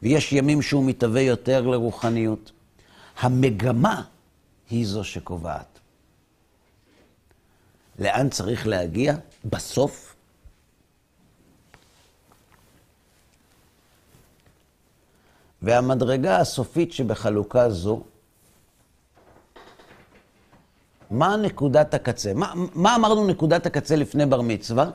ויש 0.02 0.34
ימים 0.34 0.62
שהוא 0.62 0.86
מתהווה 0.86 1.22
יותר 1.22 1.62
לרוחניות. 1.62 2.52
המגמה 3.20 4.02
היא 4.70 4.88
זו 4.88 5.04
שקובעת. 5.04 5.77
לאן 8.00 8.30
צריך 8.30 8.68
להגיע? 8.68 9.16
בסוף. 9.46 10.16
והמדרגה 15.62 16.40
הסופית 16.40 16.94
שבחלוקה 16.94 17.70
זו, 17.70 18.04
מה 21.12 21.38
נקודת 21.38 21.94
הקצה? 21.94 22.34
מה, 22.34 22.54
מה 22.74 22.96
אמרנו 22.96 23.28
נקודת 23.28 23.66
הקצה 23.66 23.96
לפני 23.96 24.26
בר 24.26 24.42
מצווה? 24.42 24.90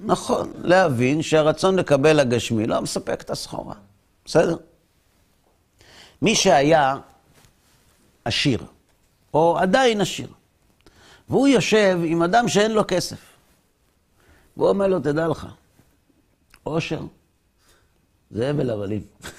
נכון, 0.00 0.52
להבין 0.62 1.22
שהרצון 1.22 1.76
לקבל 1.76 2.20
הגשמי 2.20 2.66
לא 2.66 2.80
מספק 2.80 3.22
את 3.22 3.30
הסחורה. 3.30 3.74
בסדר? 4.24 4.56
מי 6.22 6.34
שהיה 6.34 6.96
עשיר, 8.24 8.64
או 9.34 9.58
עדיין 9.58 10.00
עשיר, 10.00 10.28
והוא 11.28 11.48
יושב 11.48 11.98
עם 12.04 12.22
אדם 12.22 12.48
שאין 12.48 12.72
לו 12.72 12.82
כסף, 12.88 13.18
והוא 14.56 14.68
אומר 14.68 14.86
לו, 14.86 15.00
תדע 15.00 15.28
לך, 15.28 15.46
עושר 16.62 17.00
זה 18.30 18.50
הבל 18.50 18.70
הבלים. 18.70 19.02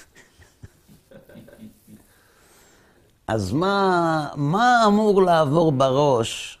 אז 3.26 3.52
מה, 3.52 4.28
מה 4.36 4.84
אמור 4.86 5.22
לעבור 5.22 5.72
בראש 5.72 6.58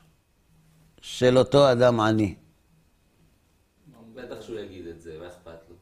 של 1.00 1.38
אותו 1.38 1.72
אדם 1.72 2.00
עני? 2.00 2.34
בטח 4.14 4.40
שהוא 4.40 4.58
יגיד 4.58 4.86
את 4.86 5.00
זה, 5.00 5.18
מה 5.20 5.26
אכפת 5.26 5.68
לו? 5.68 5.76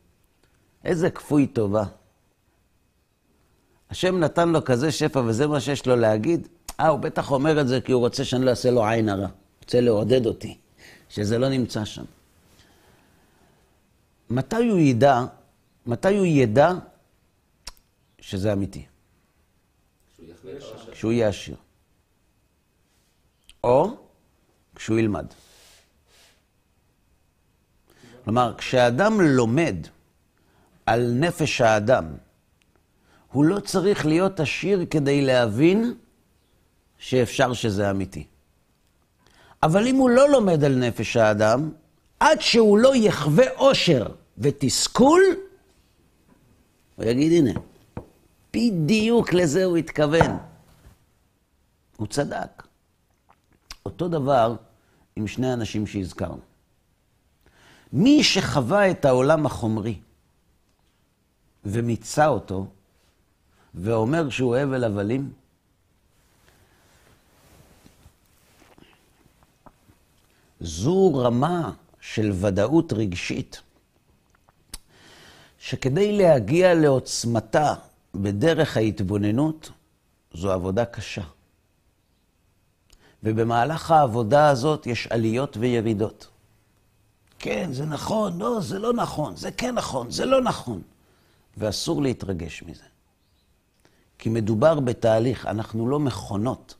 איזה 0.84 1.10
כפוי 1.10 1.46
טובה. 1.46 1.84
השם 3.90 4.18
נתן 4.18 4.48
לו 4.48 4.64
כזה 4.64 4.92
שפע 4.92 5.18
וזה 5.18 5.46
מה 5.46 5.60
שיש 5.60 5.86
לו 5.86 5.96
להגיד. 5.96 6.48
אה, 6.80 6.88
הוא 6.88 6.98
בטח 6.98 7.30
אומר 7.30 7.60
את 7.60 7.68
זה 7.68 7.80
כי 7.80 7.92
הוא 7.92 8.00
רוצה 8.00 8.24
שאני 8.24 8.44
לא 8.44 8.50
אעשה 8.50 8.70
לו 8.70 8.86
עין 8.86 9.08
הרע. 9.08 9.28
רוצה 9.62 9.80
לעודד 9.80 10.26
אותי, 10.26 10.58
שזה 11.08 11.38
לא 11.38 11.48
נמצא 11.48 11.84
שם. 11.84 12.04
מתי 14.30 14.68
הוא 14.68 14.78
ידע, 14.78 15.20
מתי 15.86 16.16
הוא 16.16 16.26
ידע 16.26 16.72
שזה 18.20 18.52
אמיתי? 18.52 18.86
כשהוא 20.92 21.12
יהיה 21.12 21.28
עשיר. 21.28 21.56
או 23.64 23.96
כשהוא 24.74 24.98
ילמד. 24.98 25.26
כלומר, 28.24 28.54
כשאדם 28.58 29.20
לומד 29.20 29.76
על 30.86 31.12
נפש 31.12 31.60
האדם, 31.60 32.04
הוא 33.32 33.44
לא 33.44 33.60
צריך 33.60 34.06
להיות 34.06 34.40
עשיר 34.40 34.86
כדי 34.90 35.22
להבין 35.22 35.94
שאפשר 37.00 37.52
שזה 37.52 37.90
אמיתי. 37.90 38.26
אבל 39.62 39.86
אם 39.86 39.96
הוא 39.96 40.10
לא 40.10 40.28
לומד 40.28 40.64
על 40.64 40.74
נפש 40.76 41.16
האדם, 41.16 41.70
עד 42.20 42.40
שהוא 42.40 42.78
לא 42.78 42.96
יחווה 42.96 43.50
אושר 43.50 44.06
ותסכול, 44.38 45.22
הוא 46.96 47.04
יגיד, 47.04 47.32
הנה, 47.32 47.60
בדיוק 48.54 49.32
לזה 49.32 49.64
הוא 49.64 49.76
התכוון. 49.76 50.36
הוא 51.96 52.06
צדק. 52.06 52.62
אותו 53.86 54.08
דבר 54.08 54.56
עם 55.16 55.26
שני 55.26 55.50
האנשים 55.50 55.86
שהזכרנו. 55.86 56.40
מי 57.92 58.24
שחווה 58.24 58.90
את 58.90 59.04
העולם 59.04 59.46
החומרי 59.46 59.98
ומיצה 61.64 62.26
אותו, 62.26 62.66
ואומר 63.74 64.30
שהוא 64.30 64.56
הבל 64.56 64.84
הבלים, 64.84 65.32
זו 70.60 71.14
רמה 71.14 71.72
של 72.00 72.32
ודאות 72.40 72.92
רגשית, 72.92 73.60
שכדי 75.58 76.18
להגיע 76.18 76.74
לעוצמתה 76.74 77.74
בדרך 78.14 78.76
ההתבוננות, 78.76 79.70
זו 80.34 80.52
עבודה 80.52 80.84
קשה. 80.84 81.22
ובמהלך 83.22 83.90
העבודה 83.90 84.48
הזאת 84.48 84.86
יש 84.86 85.06
עליות 85.06 85.56
וירידות. 85.56 86.28
כן, 87.38 87.72
זה 87.72 87.86
נכון, 87.86 88.38
לא, 88.38 88.60
זה 88.60 88.78
לא 88.78 88.92
נכון, 88.92 89.36
זה 89.36 89.50
כן 89.50 89.74
נכון, 89.74 90.10
זה 90.10 90.26
לא 90.26 90.42
נכון. 90.42 90.82
ואסור 91.56 92.02
להתרגש 92.02 92.62
מזה. 92.62 92.84
כי 94.18 94.28
מדובר 94.28 94.80
בתהליך, 94.80 95.46
אנחנו 95.46 95.88
לא 95.88 95.98
מכונות. 95.98 96.74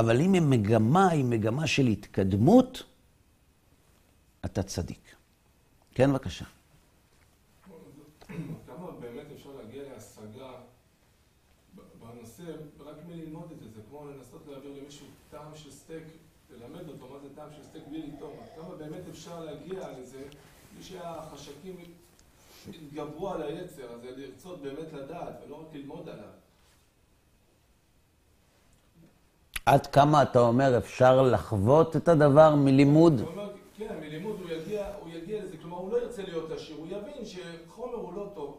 אבל 0.00 0.20
אם 0.20 0.34
המגמה 0.34 1.08
היא 1.08 1.24
מגמה 1.24 1.66
של 1.66 1.86
התקדמות, 1.86 2.82
אתה 4.44 4.62
צדיק. 4.62 5.16
כן, 5.94 6.10
בבקשה. 6.10 6.44
כמה 8.66 8.90
באמת 9.00 9.26
אפשר 9.36 9.50
להגיע 9.62 9.82
להשגה 9.82 10.50
בנושא, 11.74 12.42
רק 12.80 12.96
מללמוד 13.08 13.50
את 13.52 13.58
זה, 13.60 13.68
זה 13.74 13.80
כמו 13.90 14.06
לנסות 14.10 14.42
להעביר 14.48 14.82
למישהו 14.82 15.06
טעם 15.30 15.54
של 15.54 15.70
סטייק, 15.70 16.04
ללמד 16.50 16.88
אותו 16.88 17.08
מה 17.08 17.18
זה 17.18 17.28
טעם 17.34 17.48
של 17.56 17.62
סטייק 17.62 17.84
בלי 17.88 18.06
לטעום, 18.06 18.36
כמה 18.56 18.74
באמת 18.74 19.02
אפשר 19.10 19.44
להגיע 19.44 19.98
לזה, 19.98 20.22
בלי 20.74 20.82
שהחשקים 20.82 21.76
יתגברו 22.68 23.30
על 23.30 23.42
היצר, 23.42 23.92
אז 23.94 24.00
זה 24.00 24.10
לרצות 24.16 24.62
באמת 24.62 24.92
לדעת, 24.92 25.34
ולא 25.46 25.60
רק 25.60 25.74
ללמוד 25.74 26.08
עליו. 26.08 26.30
עד 29.68 29.86
כמה 29.86 30.22
אתה 30.22 30.38
אומר 30.40 30.78
אפשר 30.78 31.22
לחוות 31.22 31.96
את 31.96 32.08
הדבר 32.08 32.54
מלימוד? 32.54 33.22
כן, 33.76 33.86
מלימוד 34.00 34.36
הוא 34.40 34.50
יגיע, 34.50 34.86
הוא 35.00 35.10
יגיע 35.10 35.42
לזה, 35.44 35.56
כלומר 35.62 35.76
הוא 35.76 35.92
לא 35.92 35.96
ירצה 35.96 36.22
להיות 36.22 36.52
עשיר, 36.52 36.76
הוא 36.76 36.86
יבין 36.86 37.24
שחומר 37.24 37.94
הוא 37.94 38.12
לא 38.14 38.26
טוב. 38.34 38.56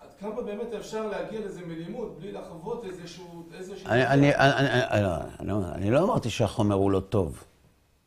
עד 0.00 0.08
כמה 0.20 0.42
באמת 0.42 0.74
אפשר 0.74 1.06
להגיע 1.06 1.40
לזה 1.40 1.60
מלימוד, 1.66 2.14
בלי 2.18 2.32
לחוות 2.32 2.84
איזשהו... 2.84 3.42
איזשהו 3.58 3.88
אני, 3.88 4.06
אני, 4.06 4.34
אני, 4.36 4.52
אני, 4.56 4.84
אני, 4.90 5.52
אני, 5.52 5.52
אני 5.74 5.90
לא 5.90 6.04
אמרתי 6.04 6.30
שהחומר 6.30 6.74
הוא 6.74 6.90
לא 6.90 7.00
טוב. 7.00 7.44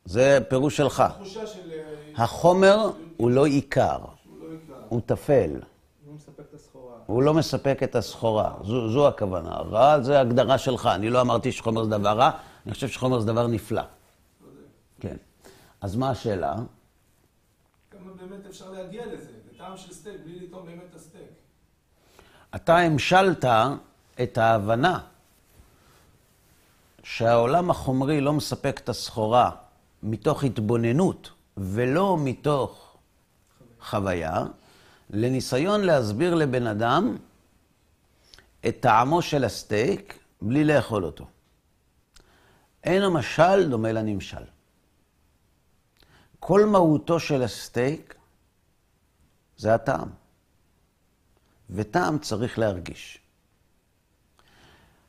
זה 0.06 0.40
פירוש 0.50 0.78
שלך. 0.78 1.00
אה, 1.00 2.24
החומר 2.24 2.92
הוא 3.18 3.32
לא 3.32 3.46
עיקר, 3.46 3.98
לא. 3.98 4.76
הוא 4.90 5.02
טפל. 5.06 5.52
הוא 6.06 6.16
מספק 6.16 6.40
את 6.50 6.54
הסחורה. 6.54 6.93
הוא 7.06 7.24
לא 7.24 7.34
מספק 7.34 7.84
את 7.84 7.96
הסחורה, 7.96 8.54
זו, 8.64 8.90
זו 8.90 9.08
הכוונה. 9.08 9.52
רע 9.52 10.02
זה 10.02 10.20
הגדרה 10.20 10.58
שלך, 10.58 10.86
אני 10.86 11.10
לא 11.10 11.22
אמרתי 11.22 11.52
שחומר 11.52 11.84
זה 11.84 11.90
דבר 11.90 12.18
רע, 12.18 12.32
אני 12.66 12.74
חושב 12.74 12.88
שחומר 12.88 13.20
זה 13.20 13.28
דבר 13.28 13.48
נפלא. 13.48 13.82
כן. 15.00 15.16
אז 15.82 15.96
מה 15.96 16.10
השאלה? 16.10 16.56
כמה 17.92 18.12
באמת 18.20 18.46
אפשר 18.50 18.72
להגיע 18.72 19.06
לזה, 19.06 19.30
לטעם 19.54 19.78
של 19.78 19.94
סטייק, 19.94 20.18
בלי 20.26 20.40
לטעום 20.40 20.66
באמת 20.66 20.84
את 20.90 20.96
הסטייק. 20.96 21.28
אתה 22.56 22.78
המשלת 22.78 23.46
את 24.24 24.38
ההבנה 24.38 25.00
שהעולם 27.04 27.70
החומרי 27.70 28.22
לא 28.22 28.34
מספק 28.34 28.80
את 28.84 28.90
הסחורה 28.90 29.52
מתוך 30.04 30.44
התבוננות 30.44 31.30
ולא 31.58 32.18
מתוך 32.20 32.98
חוויה, 33.82 34.44
לניסיון 35.14 35.82
להסביר 35.82 36.36
לבן 36.36 36.68
אדם 36.68 37.18
את 38.68 38.78
טעמו 38.80 39.22
של 39.22 39.44
הסטייק 39.44 40.20
בלי 40.42 40.64
לאכול 40.64 41.06
אותו. 41.06 41.28
אין 42.84 43.04
המשל 43.04 43.70
דומה 43.70 43.92
לנמשל. 43.92 44.44
כל 46.40 46.66
מהותו 46.66 47.20
של 47.20 47.42
הסטייק 47.42 48.16
זה 49.58 49.74
הטעם. 49.74 50.10
וטעם 51.70 52.20
צריך 52.20 52.60
להרגיש. 52.60 53.20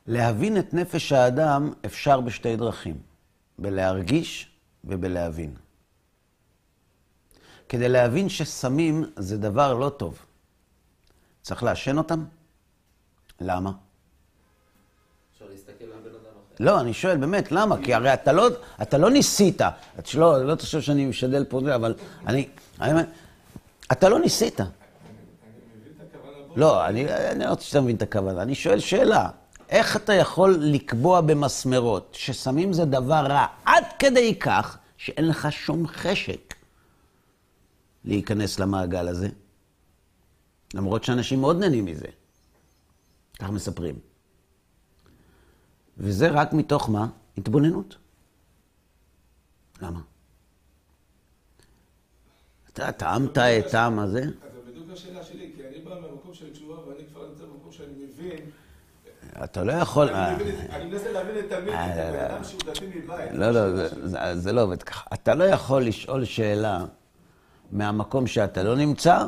להבין 0.07 0.57
את 0.57 0.73
נפש 0.73 1.11
האדם 1.11 1.73
אפשר 1.85 2.21
בשתי 2.21 2.55
דרכים, 2.55 3.01
בלהרגיש 3.59 4.51
ובלהבין. 4.83 5.55
כדי 7.69 7.89
להבין 7.89 8.29
שסמים 8.29 9.05
זה 9.15 9.37
דבר 9.37 9.73
לא 9.73 9.89
טוב, 9.89 10.25
צריך 11.41 11.63
לעשן 11.63 11.97
אותם? 11.97 12.25
למה? 13.41 13.71
אפשר 15.33 15.45
להסתכל 15.51 15.85
לא, 16.59 16.79
אני 16.79 16.93
שואל, 16.93 17.17
באמת, 17.17 17.51
למה? 17.51 17.75
כי 17.83 17.93
הרי 17.93 18.13
אתה 18.13 18.31
לא, 18.31 18.47
אתה 18.81 18.97
לא 18.97 19.09
ניסית. 19.09 19.61
את 19.99 20.05
שלא, 20.05 20.45
לא 20.45 20.55
תחשוב 20.55 20.81
שאני 20.81 21.05
משדל 21.05 21.45
פה 21.45 21.61
אבל 21.75 21.95
אני... 22.27 22.47
אני 22.81 22.91
אומר, 22.91 23.03
אתה 23.91 24.09
לא 24.09 24.19
ניסית. 24.19 24.61
אני 24.61 24.69
מבין 25.81 25.93
את 25.97 26.15
הכוונה 26.15 26.37
בו. 26.47 26.53
לא, 26.55 26.85
אני 26.85 27.13
אני 27.31 27.43
לא 27.43 27.49
רוצה 27.49 27.63
שאתה 27.63 27.81
מבין 27.81 27.95
את 27.95 28.01
הכוונה. 28.01 28.41
אני 28.41 28.55
שואל 28.55 28.79
שאלה. 28.79 29.29
איך 29.69 29.95
אתה 29.95 30.13
יכול 30.13 30.57
לקבוע 30.59 31.21
במסמרות 31.21 32.15
שסמים 32.17 32.73
זה 32.73 32.85
דבר 32.85 33.25
רע 33.29 33.45
עד 33.65 33.83
כדי 33.99 34.35
כך 34.35 34.77
שאין 34.97 35.27
לך 35.27 35.47
שום 35.51 35.87
חשק 35.87 36.54
להיכנס 38.05 38.59
למעגל 38.59 39.07
הזה? 39.07 39.27
למרות 40.73 41.03
שאנשים 41.03 41.41
מאוד 41.41 41.59
נהנים 41.59 41.85
מזה. 41.85 42.07
כך 43.39 43.49
מספרים. 43.49 43.99
וזה 45.97 46.29
רק 46.29 46.53
מתוך 46.53 46.89
מה? 46.89 47.07
התבוננות. 47.37 47.95
למה? 49.81 49.99
אתה 52.73 52.91
טעמת 52.91 53.37
את 53.37 53.65
טעם 53.71 53.99
הזה? 53.99 54.21
זה 54.21 54.71
בדיוק 54.71 54.89
השאלה 54.93 55.23
שלי, 55.23 55.51
כי 55.55 55.67
אני 55.67 55.79
בא 55.79 55.99
מהמקום 56.01 56.33
של 56.33 56.53
תשובה 56.53 56.73
ואני 56.73 57.07
כבר 57.13 57.29
נמצא 57.29 57.43
במקום 57.43 57.71
שאני 57.71 57.93
מבין. 58.05 58.39
אתה 59.43 59.63
לא 59.63 59.71
יכול... 59.71 60.09
אני 60.09 60.85
מנסה 60.85 61.11
להבין 61.11 61.39
את 61.39 61.49
תלמיד, 61.49 61.73
אה, 61.73 61.91
את 61.91 62.13
לא, 62.13 62.19
הבן 62.19 62.33
אדם 62.33 62.43
שהוא 62.43 62.61
דתי 62.65 62.87
מבית. 62.87 63.31
לא, 63.31 63.51
לא, 63.51 64.35
זה 64.35 64.51
לא 64.51 64.63
עובד 64.63 64.83
ככה. 64.83 65.05
אתה 65.13 65.35
לא 65.35 65.43
יכול 65.43 65.83
לשאול 65.85 66.25
שאלה 66.25 66.85
מהמקום 67.71 68.27
שאתה 68.27 68.63
לא 68.63 68.75
נמצא, 68.75 69.25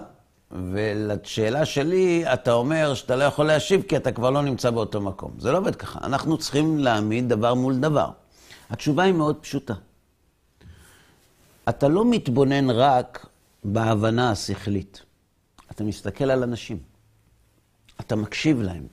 ולשאלה 0.52 1.66
שלי 1.66 2.34
אתה 2.34 2.54
אומר 2.54 2.94
שאתה 2.94 3.16
לא 3.16 3.24
יכול 3.24 3.48
להשיב 3.48 3.82
כי 3.82 3.98
אתה 3.98 4.12
כבר 4.12 4.30
לא 4.30 4.42
נמצא 4.42 4.70
באותו 4.70 5.02
מקום. 5.02 5.32
זה 5.40 5.52
לא 5.52 5.58
עובד 5.58 5.76
ככה. 5.76 6.00
אנחנו 6.04 6.38
צריכים 6.38 6.80
להעמיד 6.80 7.30
דבר 7.30 7.54
מול 7.54 7.80
דבר. 7.80 8.12
התשובה 8.70 9.04
היא 9.04 9.14
מאוד 9.14 9.36
פשוטה. 9.42 9.74
אתה 11.70 11.88
לא 11.88 12.06
מתבונן 12.10 12.70
רק 12.70 13.28
בהבנה 13.64 14.32
השכלית. 14.32 15.02
אתה 15.72 15.84
מסתכל 15.84 16.32
על 16.32 16.44
אנשים. 16.44 16.78
אתה 18.00 18.16
מקשיב 18.16 18.62
להם. 18.62 18.88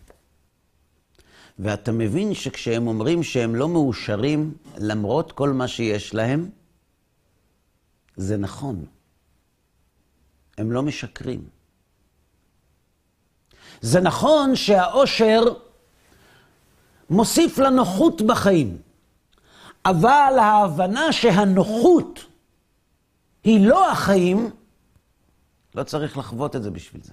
ואתה 1.59 1.93
מבין 1.93 2.35
שכשהם 2.35 2.87
אומרים 2.87 3.23
שהם 3.23 3.55
לא 3.55 3.69
מאושרים 3.69 4.55
למרות 4.79 5.33
כל 5.33 5.51
מה 5.51 5.69
שיש 5.69 6.15
להם, 6.15 6.51
זה 8.17 8.37
נכון. 8.37 8.85
הם 10.59 10.73
לא 10.73 10.83
משקרים. 10.83 11.45
זה 13.81 14.01
נכון 14.01 14.57
שהאושר 14.57 15.43
מוסיף 17.11 17.59
לנוחות 17.59 18.23
בחיים, 18.23 18.79
אבל 19.85 20.33
ההבנה 20.41 21.13
שהנוחות 21.13 22.25
היא 23.45 23.67
לא 23.67 23.91
החיים, 23.91 24.51
לא 25.75 25.83
צריך 25.83 26.19
לחוות 26.19 26.57
את 26.57 26.63
זה 26.63 26.71
בשביל 26.71 27.03
זה. 27.03 27.13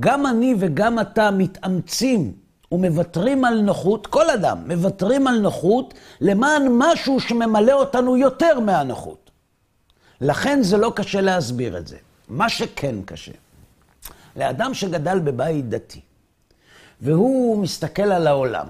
גם 0.00 0.26
אני 0.26 0.54
וגם 0.58 1.00
אתה 1.00 1.30
מתאמצים 1.30 2.32
ומוותרים 2.72 3.44
על 3.44 3.60
נוחות, 3.60 4.06
כל 4.06 4.30
אדם, 4.30 4.58
מוותרים 4.68 5.26
על 5.26 5.38
נוחות 5.38 5.94
למען 6.20 6.62
משהו 6.70 7.20
שממלא 7.20 7.72
אותנו 7.72 8.16
יותר 8.16 8.60
מהנוחות. 8.60 9.30
לכן 10.20 10.62
זה 10.62 10.76
לא 10.76 10.92
קשה 10.96 11.20
להסביר 11.20 11.78
את 11.78 11.86
זה. 11.86 11.96
מה 12.28 12.48
שכן 12.48 13.02
קשה, 13.02 13.32
לאדם 14.36 14.74
שגדל 14.74 15.18
בבית 15.18 15.68
דתי, 15.68 16.00
והוא 17.00 17.62
מסתכל 17.62 18.02
על 18.12 18.26
העולם, 18.26 18.66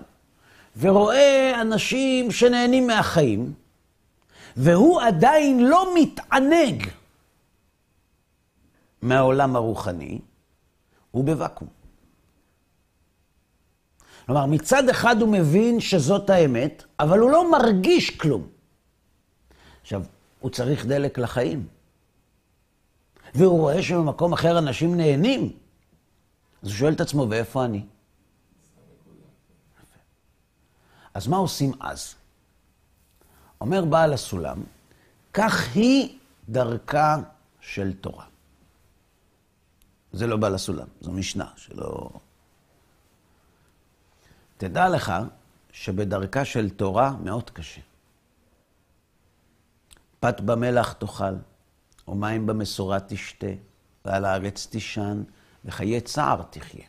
ורואה 0.76 1.60
אנשים 1.60 2.30
שנהנים 2.30 2.86
מהחיים, 2.86 3.52
והוא 4.56 5.00
עדיין 5.00 5.64
לא 5.64 5.94
מתענג 5.94 6.88
מהעולם 9.02 9.56
הרוחני, 9.56 10.18
הוא 11.10 11.24
בוואקום. 11.24 11.68
כלומר, 14.26 14.46
מצד 14.46 14.88
אחד 14.88 15.20
הוא 15.20 15.28
מבין 15.28 15.80
שזאת 15.80 16.30
האמת, 16.30 16.84
אבל 17.00 17.18
הוא 17.18 17.30
לא 17.30 17.50
מרגיש 17.50 18.10
כלום. 18.10 18.46
עכשיו, 19.82 20.02
הוא 20.40 20.50
צריך 20.50 20.86
דלק 20.86 21.18
לחיים. 21.18 21.77
והוא 23.34 23.58
רואה 23.58 23.82
שבמקום 23.82 24.32
אחר 24.32 24.58
אנשים 24.58 24.96
נהנים. 24.96 25.42
אז 26.62 26.68
הוא 26.68 26.76
שואל 26.76 26.92
את 26.92 27.00
עצמו, 27.00 27.26
ואיפה 27.30 27.64
אני? 27.64 27.86
אז 31.14 31.26
מה 31.26 31.36
עושים 31.36 31.72
אז? 31.80 32.14
אומר 33.60 33.84
בעל 33.84 34.12
הסולם, 34.12 34.62
כך 35.32 35.74
היא 35.74 36.18
דרכה 36.48 37.16
של 37.60 37.92
תורה. 37.92 38.24
זה 40.12 40.26
לא 40.26 40.36
בעל 40.36 40.54
הסולם, 40.54 40.86
זו 41.00 41.12
משנה 41.12 41.50
שלא... 41.56 42.10
תדע 44.56 44.88
לך 44.88 45.12
שבדרכה 45.72 46.44
של 46.44 46.70
תורה 46.70 47.10
מאוד 47.10 47.50
קשה. 47.50 47.80
פת 50.20 50.40
במלח 50.40 50.92
תאכל, 50.92 51.34
ומים 52.08 52.46
במשורה 52.46 53.00
תשתה, 53.00 53.46
ועל 54.04 54.24
הארץ 54.24 54.66
תישן, 54.70 55.22
וחיי 55.64 56.00
צער 56.00 56.42
תחיה. 56.50 56.84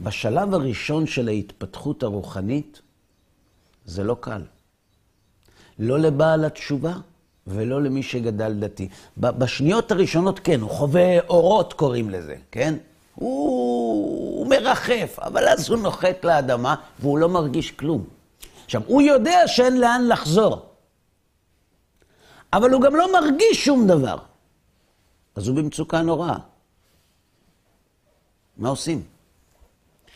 בשלב 0.00 0.54
הראשון 0.54 1.06
של 1.06 1.28
ההתפתחות 1.28 2.02
הרוחנית, 2.02 2.80
זה 3.84 4.04
לא 4.04 4.16
קל. 4.20 4.42
לא 5.78 5.98
לבעל 5.98 6.44
התשובה 6.44 6.92
ולא 7.46 7.82
למי 7.82 8.02
שגדל 8.02 8.52
דתי. 8.52 8.88
בשניות 9.16 9.90
הראשונות 9.90 10.38
כן, 10.38 10.60
הוא 10.60 10.70
חווה 10.70 11.20
אורות 11.20 11.72
קוראים 11.72 12.10
לזה, 12.10 12.36
כן? 12.50 12.74
הוא, 13.14 14.38
הוא 14.38 14.46
מרחף, 14.46 15.18
אבל 15.18 15.48
אז 15.48 15.68
הוא 15.68 15.78
נוחת 15.78 16.24
לאדמה 16.24 16.74
והוא 17.00 17.18
לא 17.18 17.28
מרגיש 17.28 17.70
כלום. 17.70 18.04
עכשיו, 18.64 18.82
הוא 18.86 19.02
יודע 19.02 19.42
שאין 19.46 19.80
לאן 19.80 20.06
לחזור, 20.08 20.66
אבל 22.52 22.70
הוא 22.70 22.82
גם 22.82 22.96
לא 22.96 23.12
מרגיש 23.12 23.64
שום 23.64 23.86
דבר. 23.86 24.16
אז 25.34 25.48
הוא 25.48 25.56
במצוקה 25.56 26.02
נוראה. 26.02 26.36
מה 28.56 28.68
עושים? 28.68 29.02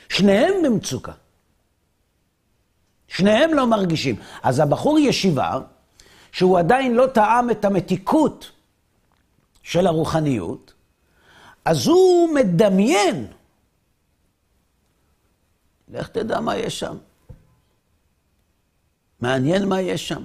שניהם 0.08 0.54
במצוקה. 0.64 1.12
שניהם 3.08 3.54
לא 3.54 3.66
מרגישים. 3.66 4.16
אז 4.42 4.58
הבחור 4.58 4.98
ישיבה, 4.98 5.58
שהוא 6.32 6.58
עדיין 6.58 6.94
לא 6.94 7.06
טעם 7.06 7.50
את 7.50 7.64
המתיקות 7.64 8.50
של 9.62 9.86
הרוחניות, 9.86 10.72
אז 11.64 11.86
הוא 11.86 12.34
מדמיין. 12.34 13.26
לך 15.88 16.08
תדע 16.08 16.40
מה 16.40 16.56
יש 16.56 16.80
שם. 16.80 16.96
מעניין 19.20 19.68
מה 19.68 19.80
יש 19.80 20.08
שם. 20.08 20.22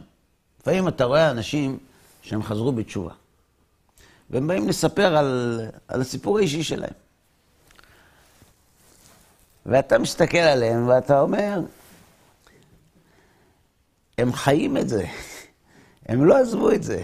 לפעמים 0.60 0.88
אתה 0.88 1.04
רואה 1.04 1.32
אנשים 1.32 1.80
שהם 2.22 2.44
חזרו 2.44 2.72
בתשובה, 2.72 3.14
והם 4.30 4.48
באים 4.48 4.70
לספר 4.70 5.18
על, 5.18 5.62
על 5.88 6.02
הסיפור 6.02 6.38
האישי 6.38 6.64
שלהם. 6.64 6.94
ואתה 9.66 9.98
מסתכל 9.98 10.38
עליהם 10.38 10.88
ואתה 10.88 11.22
אומר, 11.22 11.60
הם 14.18 14.34
חיים 14.34 14.78
את 14.78 14.90
זה, 14.90 15.06
הם 16.10 16.26
לא 16.26 16.38
עזבו 16.38 16.72
את 16.72 16.84
זה. 16.84 17.04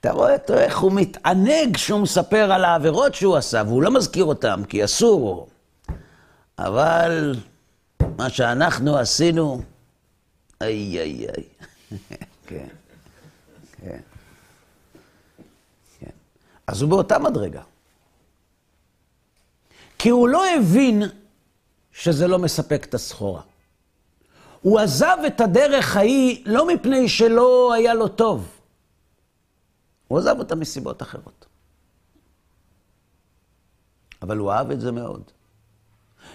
אתה 0.00 0.12
רואה 0.12 0.32
אותו 0.32 0.54
איך 0.54 0.78
הוא 0.78 0.92
מתענג 0.92 1.74
כשהוא 1.74 2.00
מספר 2.00 2.52
על 2.52 2.64
העבירות 2.64 3.14
שהוא 3.14 3.36
עשה, 3.36 3.62
והוא 3.66 3.82
לא 3.82 3.90
מזכיר 3.90 4.24
אותם 4.24 4.62
כי 4.68 4.84
אסור. 4.84 5.48
אבל 6.58 7.34
מה 8.18 8.30
שאנחנו 8.30 8.96
עשינו, 8.96 9.62
איי 10.60 11.00
איי 11.00 11.26
איי. 11.28 11.44
כן, 12.46 12.66
אז 16.68 16.82
הוא 16.82 16.90
באותה 16.90 17.18
מדרגה. 17.18 17.62
כי 19.98 20.08
הוא 20.08 20.28
לא 20.28 20.44
הבין 20.56 21.02
שזה 21.92 22.26
לא 22.26 22.38
מספק 22.38 22.84
את 22.84 22.94
הסחורה. 22.94 23.42
הוא 24.62 24.78
עזב 24.78 25.16
את 25.26 25.40
הדרך 25.40 25.96
ההיא 25.96 26.42
לא 26.46 26.66
מפני 26.66 27.08
שלא 27.08 27.72
היה 27.72 27.94
לו 27.94 28.08
טוב. 28.08 28.60
הוא 30.08 30.18
עזב 30.18 30.36
אותה 30.38 30.54
מסיבות 30.54 31.02
אחרות. 31.02 31.46
אבל 34.22 34.36
הוא 34.36 34.52
אהב 34.52 34.70
את 34.70 34.80
זה 34.80 34.92
מאוד. 34.92 35.22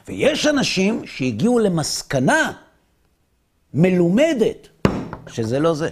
ויש 0.08 0.48
אנשים 0.48 1.08
שהגיעו 1.08 1.60
למסקנה 1.60 2.54
מלומדת 3.74 4.68
שזה 5.28 5.60
לא 5.60 5.74
זה. 5.74 5.90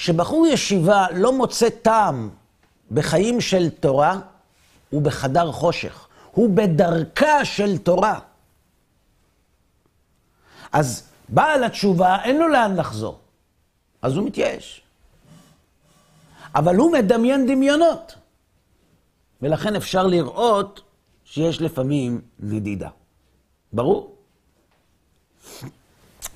כשבחור 0.00 0.46
ישיבה 0.46 1.06
לא 1.14 1.32
מוצא 1.32 1.68
טעם 1.68 2.30
בחיים 2.90 3.40
של 3.40 3.70
תורה, 3.70 4.20
הוא 4.90 5.02
בחדר 5.02 5.52
חושך. 5.52 6.08
הוא 6.30 6.56
בדרכה 6.56 7.44
של 7.44 7.78
תורה. 7.78 8.20
אז 10.72 11.08
בעל 11.28 11.64
התשובה, 11.64 12.16
אין 12.22 12.38
לו 12.38 12.48
לאן 12.48 12.76
לחזור. 12.76 13.18
אז 14.02 14.16
הוא 14.16 14.26
מתייאש. 14.26 14.82
אבל 16.54 16.76
הוא 16.76 16.92
מדמיין 16.92 17.46
דמיונות. 17.46 18.14
ולכן 19.42 19.76
אפשר 19.76 20.06
לראות 20.06 20.80
שיש 21.24 21.60
לפעמים 21.60 22.20
נדידה. 22.38 22.88
ברור? 23.72 24.14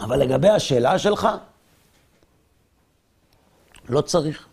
אבל 0.00 0.18
לגבי 0.18 0.48
השאלה 0.48 0.98
שלך, 0.98 1.28
לא 3.88 4.00
צריך. 4.00 4.46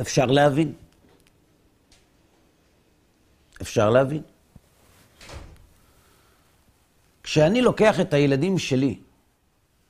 אפשר 0.00 0.26
להבין. 0.26 0.72
אפשר 3.62 3.90
להבין. 3.90 4.22
כשאני 7.22 7.62
לוקח 7.62 8.00
את 8.00 8.14
הילדים 8.14 8.58
שלי 8.58 8.98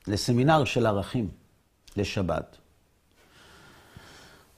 לסמינר 0.06 0.64
של 0.64 0.86
ערכים, 0.86 1.28
לשבת, 1.96 2.56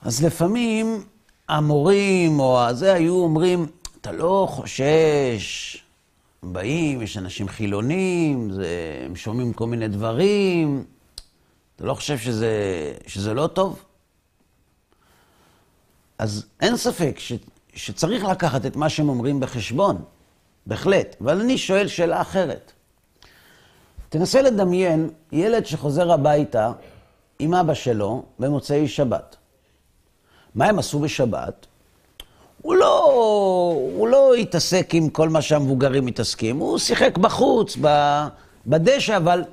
אז 0.00 0.24
לפעמים 0.24 1.04
המורים 1.48 2.40
או 2.40 2.64
הזה 2.64 2.92
היו 2.92 3.14
אומרים, 3.14 3.66
אתה 4.00 4.12
לא 4.12 4.46
חושש, 4.50 5.76
באים, 6.42 7.02
יש 7.02 7.16
אנשים 7.16 7.48
חילונים, 7.48 8.50
זה, 8.50 9.02
הם 9.04 9.16
שומעים 9.16 9.52
כל 9.52 9.66
מיני 9.66 9.88
דברים, 9.88 10.84
אתה 11.76 11.84
לא 11.84 11.94
חושב 11.94 12.18
שזה, 12.18 12.52
שזה 13.06 13.34
לא 13.34 13.46
טוב? 13.46 13.82
אז 16.18 16.46
אין 16.60 16.76
ספק 16.76 17.14
ש, 17.18 17.32
שצריך 17.74 18.24
לקחת 18.24 18.66
את 18.66 18.76
מה 18.76 18.88
שהם 18.88 19.08
אומרים 19.08 19.40
בחשבון, 19.40 20.04
בהחלט. 20.66 21.16
אבל 21.20 21.40
אני 21.40 21.58
שואל 21.58 21.88
שאלה 21.88 22.20
אחרת. 22.20 22.72
תנסה 24.08 24.42
לדמיין 24.42 25.10
ילד 25.32 25.66
שחוזר 25.66 26.12
הביתה 26.12 26.72
עם 27.38 27.54
אבא 27.54 27.74
שלו 27.74 28.24
במוצאי 28.38 28.88
שבת. 28.88 29.36
מה 30.54 30.66
הם 30.66 30.78
עשו 30.78 30.98
בשבת? 30.98 31.66
הוא 32.62 32.74
לא, 32.74 33.04
הוא 33.94 34.08
לא 34.08 34.34
התעסק 34.34 34.90
עם 34.92 35.08
כל 35.08 35.28
מה 35.28 35.42
שהמבוגרים 35.42 36.06
מתעסקים, 36.06 36.58
הוא 36.58 36.78
שיחק 36.78 37.18
בחוץ, 37.18 37.76
בדשא, 38.66 39.16
אבל, 39.16 39.44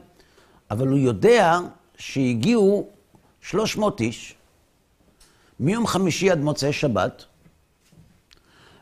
אבל 0.71 0.87
הוא 0.87 0.97
יודע 0.97 1.59
שהגיעו 1.97 2.89
300 3.41 4.01
איש 4.01 4.35
מיום 5.59 5.87
חמישי 5.87 6.31
עד 6.31 6.39
מוצאי 6.39 6.73
שבת, 6.73 7.25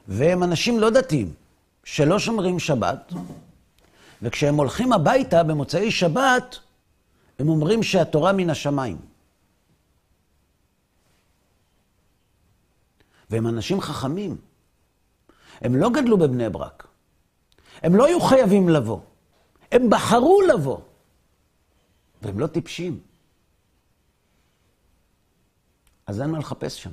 והם 0.08 0.44
אנשים 0.44 0.80
לא 0.80 0.90
דתיים, 0.90 1.34
שלא 1.84 2.20
שומרים 2.20 2.60
שבת, 2.60 3.14
וכשהם 4.22 4.56
הולכים 4.56 4.94
הביתה 4.94 5.44
במוצאי 5.44 5.92
שבת, 5.92 6.60
הם 7.40 7.50
אומרים 7.50 7.84
שהתורה 7.84 8.34
מן 8.34 8.50
השמיים. 8.50 8.98
והם 13.30 13.48
אנשים 13.48 13.82
חכמים. 13.82 14.38
הם 15.62 15.76
לא 15.76 15.90
גדלו 15.90 16.18
בבני 16.18 16.50
ברק. 16.50 16.88
הם 17.82 17.96
לא 17.96 18.06
היו 18.06 18.22
חייבים 18.22 18.70
לבוא. 18.70 19.00
הם 19.72 19.90
בחרו 19.90 20.42
לבוא. 20.42 20.78
והם 22.22 22.40
לא 22.40 22.48
טיפשים. 22.48 23.00
אז 26.08 26.22
אין 26.22 26.30
מה 26.30 26.40
לחפש 26.40 26.84
שם. 26.84 26.92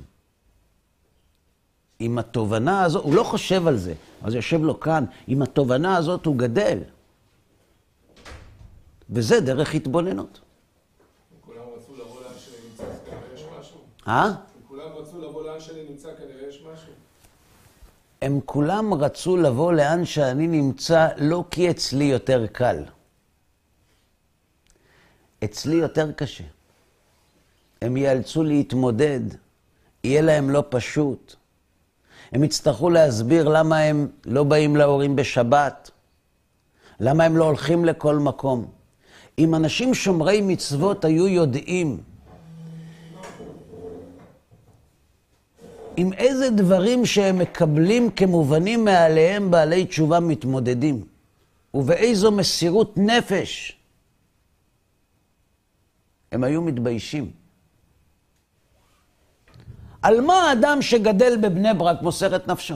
עם 1.99 2.17
התובנה 2.17 2.83
הזאת, 2.83 3.03
הוא 3.03 3.15
לא 3.15 3.23
חושב 3.23 3.67
על 3.67 3.77
זה, 3.77 3.93
אז 4.21 4.35
יושב 4.35 4.61
לו 4.63 4.79
כאן, 4.79 5.05
עם 5.27 5.41
התובנה 5.41 5.97
הזאת 5.97 6.25
הוא 6.25 6.35
גדל. 6.35 6.79
וזה 9.09 9.39
דרך 9.39 9.75
התבוננות. 9.75 10.39
כולם 11.45 11.61
רצו 11.75 11.93
לבוא 11.95 12.21
לאן 12.21 12.33
שאני 12.39 12.69
נמצא, 12.69 12.83
כנראה 13.05 13.33
יש 13.35 13.45
משהו. 13.59 13.77
אה? 14.07 14.31
כולם 14.67 14.91
רצו 14.95 15.21
לבוא 15.21 15.43
לאן 15.43 15.59
שאני 15.59 15.83
נמצא, 15.89 16.09
כנראה 16.17 16.49
יש 16.49 16.63
משהו. 16.73 16.93
הם 18.21 18.39
כולם 18.45 18.93
רצו 18.93 19.37
לבוא 19.37 19.73
לאן 19.73 20.05
שאני 20.05 20.47
נמצא, 20.47 21.07
לא 21.17 21.43
כי 21.51 21.69
אצלי 21.69 22.03
יותר 22.03 22.47
קל. 22.47 22.83
אצלי 25.43 25.75
יותר 25.75 26.11
קשה. 26.11 26.43
הם 27.81 27.97
ייאלצו 27.97 28.43
להתמודד, 28.43 29.19
יהיה 30.03 30.21
להם 30.21 30.49
לא 30.49 30.63
פשוט. 30.69 31.35
הם 32.31 32.43
יצטרכו 32.43 32.89
להסביר 32.89 33.49
למה 33.49 33.77
הם 33.77 34.07
לא 34.25 34.43
באים 34.43 34.75
להורים 34.75 35.15
בשבת, 35.15 35.91
למה 36.99 37.23
הם 37.23 37.37
לא 37.37 37.45
הולכים 37.45 37.85
לכל 37.85 38.15
מקום. 38.15 38.65
אם 39.39 39.55
אנשים 39.55 39.93
שומרי 39.93 40.41
מצוות 40.41 41.05
היו 41.05 41.27
יודעים 41.27 41.97
עם 45.97 46.13
איזה 46.13 46.49
דברים 46.49 47.05
שהם 47.05 47.37
מקבלים 47.39 48.11
כמובנים 48.11 48.85
מעליהם 48.85 49.51
בעלי 49.51 49.85
תשובה 49.85 50.19
מתמודדים, 50.19 51.03
ובאיזו 51.73 52.31
מסירות 52.31 52.97
נפש 52.97 53.78
הם 56.31 56.43
היו 56.43 56.61
מתביישים. 56.61 57.31
על 60.01 60.21
מה 60.21 60.33
האדם 60.33 60.81
שגדל 60.81 61.37
בבני 61.41 61.73
ברק 61.73 62.01
מוסר 62.01 62.35
את 62.35 62.47
נפשו? 62.47 62.75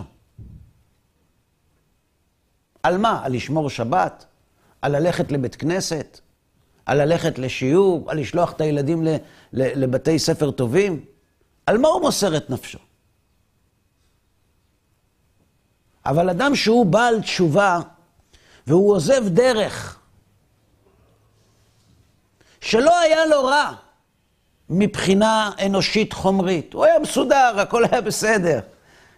על 2.83 2.97
מה? 2.97 3.25
על 3.25 3.33
לשמור 3.35 3.69
שבת? 3.69 4.25
על 4.81 4.99
ללכת 4.99 5.31
לבית 5.31 5.55
כנסת? 5.55 6.19
על 6.85 7.03
ללכת 7.03 7.39
לשיעור? 7.39 8.11
על 8.11 8.19
לשלוח 8.19 8.51
את 8.51 8.61
הילדים 8.61 9.03
לבתי 9.53 10.19
ספר 10.19 10.51
טובים? 10.51 11.05
על 11.65 11.77
מה 11.77 11.87
הוא 11.87 12.01
מוסר 12.01 12.37
את 12.37 12.49
נפשו? 12.49 12.79
אבל 16.05 16.29
אדם 16.29 16.55
שהוא 16.55 16.85
בעל 16.85 17.21
תשובה 17.21 17.79
והוא 18.67 18.95
עוזב 18.95 19.27
דרך 19.27 19.99
שלא 22.63 22.99
היה 22.99 23.25
לו 23.25 23.45
רע 23.45 23.73
מבחינה 24.69 25.51
אנושית 25.65 26.13
חומרית, 26.13 26.73
הוא 26.73 26.85
היה 26.85 26.99
מסודר, 26.99 27.59
הכל 27.59 27.83
היה 27.91 28.01
בסדר. 28.01 28.59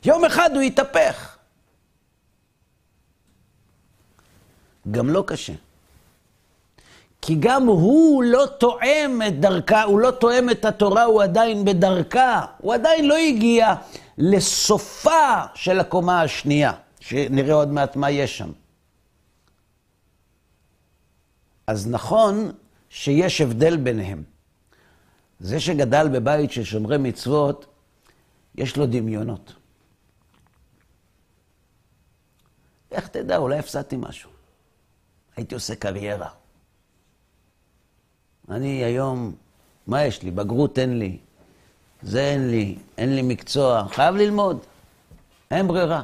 יום 0.05 0.25
אחד 0.25 0.49
הוא 0.53 0.61
התהפך. 0.61 1.37
גם 4.91 5.09
לא 5.09 5.23
קשה. 5.27 5.53
כי 7.21 7.35
גם 7.39 7.67
הוא 7.67 8.23
לא 8.23 8.45
תואם 8.57 9.21
את 9.27 9.39
דרכה, 9.39 9.83
הוא 9.83 9.99
לא 9.99 10.11
תואם 10.11 10.49
את 10.49 10.65
התורה, 10.65 11.03
הוא 11.03 11.23
עדיין 11.23 11.65
בדרכה. 11.65 12.45
הוא 12.57 12.73
עדיין 12.73 13.07
לא 13.07 13.15
הגיע 13.15 13.73
לסופה 14.17 15.41
של 15.55 15.79
הקומה 15.79 16.21
השנייה, 16.21 16.71
שנראה 16.99 17.53
עוד 17.53 17.71
מעט 17.71 17.95
מה 17.95 18.11
יש 18.11 18.37
שם. 18.37 18.51
אז 21.67 21.87
נכון 21.87 22.51
שיש 22.95 23.41
הבדל 23.41 23.77
ביניהם. 23.77 24.23
זה 25.39 25.59
שגדל 25.59 26.07
בבית 26.13 26.51
של 26.51 26.63
שומרי 26.63 26.97
מצוות, 26.97 27.65
יש 28.55 28.77
לו 28.77 28.85
דמיונות. 28.85 29.53
איך 32.91 33.07
תדע, 33.07 33.37
אולי 33.37 33.59
הפסדתי 33.59 33.95
משהו. 33.99 34.29
הייתי 35.35 35.55
עושה 35.55 35.75
קריירה. 35.75 36.29
אני 38.49 38.83
היום, 38.83 39.35
מה 39.87 40.03
יש 40.03 40.23
לי? 40.23 40.31
בגרות 40.31 40.79
אין 40.79 40.99
לי. 40.99 41.17
זה 42.01 42.21
אין 42.21 42.49
לי, 42.51 42.77
אין 42.97 43.15
לי 43.15 43.21
מקצוע, 43.21 43.87
חייב 43.91 44.15
ללמוד. 44.15 44.59
אין 45.51 45.67
ברירה. 45.67 46.03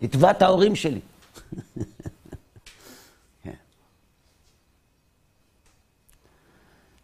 נתבע 0.00 0.30
את 0.30 0.42
ההורים 0.42 0.76
שלי. 0.76 1.00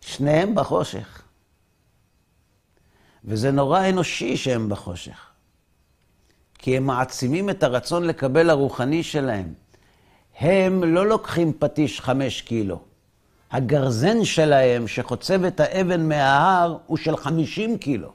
שניהם 0.09 0.55
בחושך. 0.55 1.23
וזה 3.25 3.51
נורא 3.51 3.89
אנושי 3.89 4.37
שהם 4.37 4.69
בחושך. 4.69 5.31
כי 6.59 6.77
הם 6.77 6.87
מעצימים 6.87 7.51
את 7.51 7.63
הרצון 7.63 8.05
לקבל 8.05 8.51
הרוחני 8.51 9.03
שלהם. 9.03 9.55
הם 10.39 10.85
לא 10.85 11.07
לוקחים 11.07 11.53
פטיש 11.59 12.01
חמש 12.01 12.41
קילו. 12.41 12.81
הגרזן 13.51 14.25
שלהם 14.25 14.89
שחוצב 14.89 15.45
את 15.45 15.61
האבן 15.61 16.09
מההר 16.09 16.79
הוא 16.87 16.97
של 16.97 17.17
חמישים 17.17 17.79
קילו. 17.79 18.13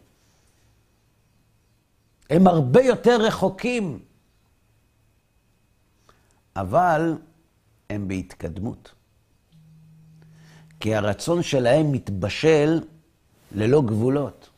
הם 2.29 2.47
הרבה 2.47 2.81
יותר 2.81 3.21
רחוקים. 3.21 3.99
אבל 6.55 7.17
הם 7.89 8.07
בהתקדמות. 8.07 8.93
כי 10.84 10.95
הרצון 10.95 11.43
שלהם 11.43 11.91
מתבשל 11.91 12.81
ללא 13.55 13.81
גבולות. 13.81 14.49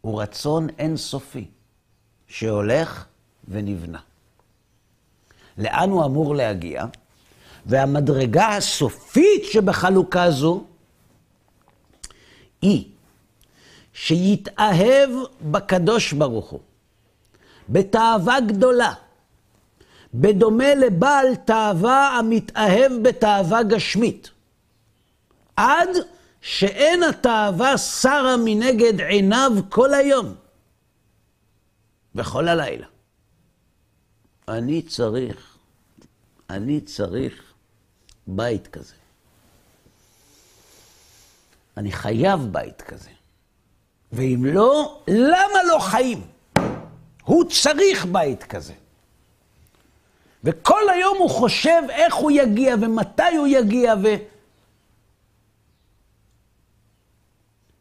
הוא 0.00 0.22
רצון 0.22 0.66
אינסופי, 0.78 1.46
שהולך 2.28 3.04
ונבנה. 3.48 3.98
לאן 5.58 5.90
הוא 5.90 6.04
אמור 6.04 6.34
להגיע? 6.34 6.84
והמדרגה 7.66 8.48
הסופית 8.48 9.44
שבחלוקה 9.44 10.30
זו 10.30 10.64
היא 12.62 12.84
שיתאהב 13.92 15.10
בקדוש 15.42 16.12
ברוך 16.12 16.50
הוא, 16.50 16.60
בתאווה 17.68 18.40
גדולה, 18.40 18.92
בדומה 20.14 20.74
לבעל 20.74 21.34
תאווה 21.44 22.18
המתאהב 22.18 22.92
בתאווה 23.02 23.62
גשמית, 23.62 24.30
עד 25.56 25.88
שאין 26.40 27.02
התאווה 27.02 27.78
שרה 27.78 28.36
מנגד 28.44 29.00
עיניו 29.00 29.52
כל 29.68 29.94
היום 29.94 30.34
וכל 32.14 32.48
הלילה. 32.48 32.86
אני 34.48 34.82
צריך, 34.82 35.56
אני 36.50 36.80
צריך 36.80 37.52
בית 38.26 38.66
כזה. 38.66 38.94
אני 41.76 41.92
חייב 41.92 42.40
בית 42.40 42.82
כזה. 42.82 43.10
ואם 44.12 44.44
לא, 44.44 45.02
למה 45.08 45.62
לא 45.68 45.78
חיים? 45.78 46.26
הוא 47.22 47.44
צריך 47.50 48.06
בית 48.06 48.44
כזה. 48.44 48.72
וכל 50.44 50.88
היום 50.88 51.18
הוא 51.18 51.30
חושב 51.30 51.82
איך 51.90 52.14
הוא 52.14 52.30
יגיע 52.30 52.74
ומתי 52.80 53.36
הוא 53.36 53.46
יגיע 53.46 53.94
ו... 54.02 54.06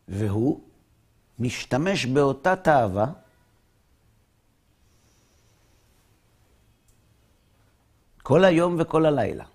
והוא 0.07 0.61
משתמש 1.39 2.05
באותה 2.05 2.55
תאווה 2.55 3.05
כל 8.23 8.43
היום 8.43 8.75
וכל 8.79 9.05
הלילה. 9.05 9.45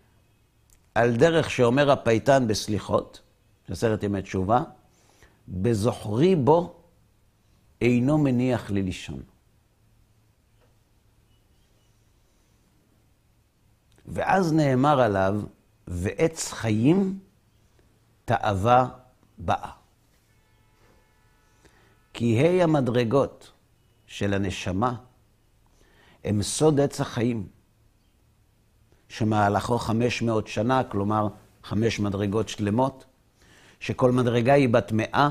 על 0.95 1.17
דרך 1.17 1.51
שאומר 1.51 1.91
הפייטן 1.91 2.47
בסליחות, 2.47 3.21
עשרת 3.69 4.03
ימי 4.03 4.23
תשובה, 4.23 4.63
בזוכרי 5.49 6.37
בו 6.37 6.77
אינו 7.81 8.19
מניח 8.19 8.71
לי 8.71 8.83
לישון. 8.83 9.23
ואז 14.07 14.53
נאמר 14.53 15.01
עליו, 15.01 15.41
ועץ 15.87 16.53
חיים 16.53 17.19
תאווה 18.25 18.89
באה. 19.39 19.80
כי 22.21 22.39
ה' 22.39 22.63
המדרגות 22.65 23.51
של 24.07 24.35
הנשמה 24.35 24.95
הם 26.25 26.43
סוד 26.43 26.81
עץ 26.81 27.01
החיים, 27.01 27.47
שמהלכו 29.09 29.79
500 29.79 30.49
שנה, 30.49 30.85
כלומר 30.85 31.29
חמש 31.65 32.01
מדרגות 32.01 32.49
שלמות, 32.49 33.05
שכל 33.81 34.13
מדרגה 34.13 34.53
היא 34.53 34.69
בת 34.69 34.93
מאה, 34.93 35.31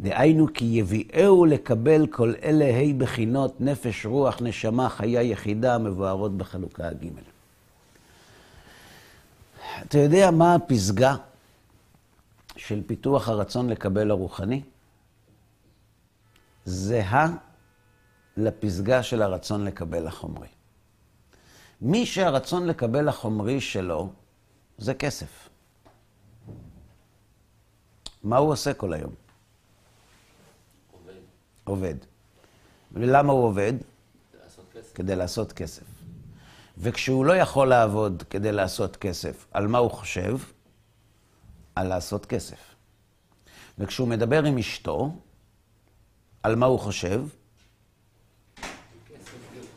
דהיינו 0.00 0.46
כי 0.54 0.64
יביאהו 0.64 1.44
לקבל 1.44 2.06
כל 2.06 2.34
אלה 2.42 2.64
ה' 2.64 2.94
בחינות 2.98 3.60
נפש, 3.60 4.06
רוח, 4.06 4.38
נשמה, 4.40 4.88
חיה 4.88 5.22
יחידה 5.22 5.74
המבוארות 5.74 6.36
בחלוקה 6.36 6.88
הג'. 6.88 7.08
אתה 9.82 9.98
יודע 9.98 10.30
מה 10.30 10.54
הפסגה 10.54 11.16
של 12.56 12.82
פיתוח 12.86 13.28
הרצון 13.28 13.68
לקבל 13.68 14.10
הרוחני? 14.10 14.62
זהה 16.68 17.28
לפסגה 18.36 19.02
של 19.02 19.22
הרצון 19.22 19.64
לקבל 19.64 20.06
החומרי. 20.06 20.48
מי 21.80 22.06
שהרצון 22.06 22.66
לקבל 22.66 23.08
החומרי 23.08 23.60
שלו 23.60 24.12
זה 24.78 24.94
כסף. 24.94 25.48
מה 28.22 28.36
הוא 28.36 28.52
עושה 28.52 28.74
כל 28.74 28.92
היום? 28.92 29.14
עובד, 30.92 31.14
עובד. 31.64 31.94
ולמה 32.92 33.32
הוא 33.32 33.44
עובד? 33.44 33.72
לעשות. 34.42 34.74
כדי 34.94 35.16
לעשות 35.16 35.52
כסף. 35.52 35.84
וכשהוא 36.78 37.24
לא 37.24 37.36
יכול 37.36 37.68
לעבוד 37.68 38.22
כדי 38.30 38.52
לעשות 38.52 38.96
כסף, 38.96 39.46
על 39.50 39.66
מה 39.66 39.78
הוא 39.78 39.90
חושב? 39.90 40.36
על 41.74 41.88
לעשות 41.88 42.26
כסף. 42.26 42.74
וכשהוא 43.78 44.08
מדבר 44.08 44.44
עם 44.44 44.58
אשתו, 44.58 45.12
על 46.42 46.54
מה 46.54 46.66
הוא 46.66 46.80
חושב? 46.80 47.22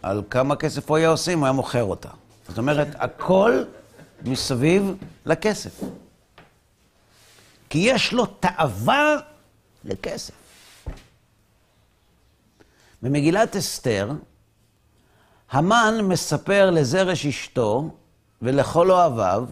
על 0.01 0.21
כמה 0.29 0.55
כסף 0.55 0.89
הוא 0.89 0.97
היה 0.97 1.09
עושה 1.09 1.33
אם 1.33 1.39
הוא 1.39 1.45
היה 1.45 1.53
מוכר 1.53 1.83
אותה. 1.83 2.09
זאת 2.47 2.57
אומרת, 2.57 2.87
הכל 2.95 3.63
מסביב 4.25 4.95
לכסף. 5.25 5.81
כי 7.69 7.77
יש 7.77 8.13
לו 8.13 8.25
תאווה 8.25 9.15
לכסף. 9.83 10.33
במגילת 13.01 13.55
אסתר, 13.55 14.11
המן 15.51 15.93
מספר 16.03 16.69
לזרש 16.69 17.25
אשתו 17.25 17.95
ולכל 18.41 18.91
אוהביו 18.91 19.45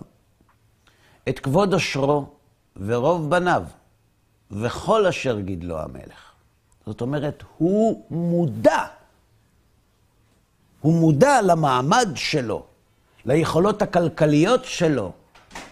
את 1.29 1.39
כבוד 1.39 1.73
עושרו 1.73 2.29
ורוב 2.75 3.29
בניו 3.29 3.63
וכל 4.51 5.07
אשר 5.07 5.39
גידלו 5.39 5.79
המלך. 5.79 6.28
זאת 6.85 7.01
אומרת, 7.01 7.43
הוא 7.57 8.03
מודע, 8.11 8.83
הוא 10.81 10.93
מודע 10.93 11.41
למעמד 11.41 12.09
שלו, 12.15 12.63
ליכולות 13.25 13.81
הכלכליות 13.81 14.65
שלו. 14.65 15.11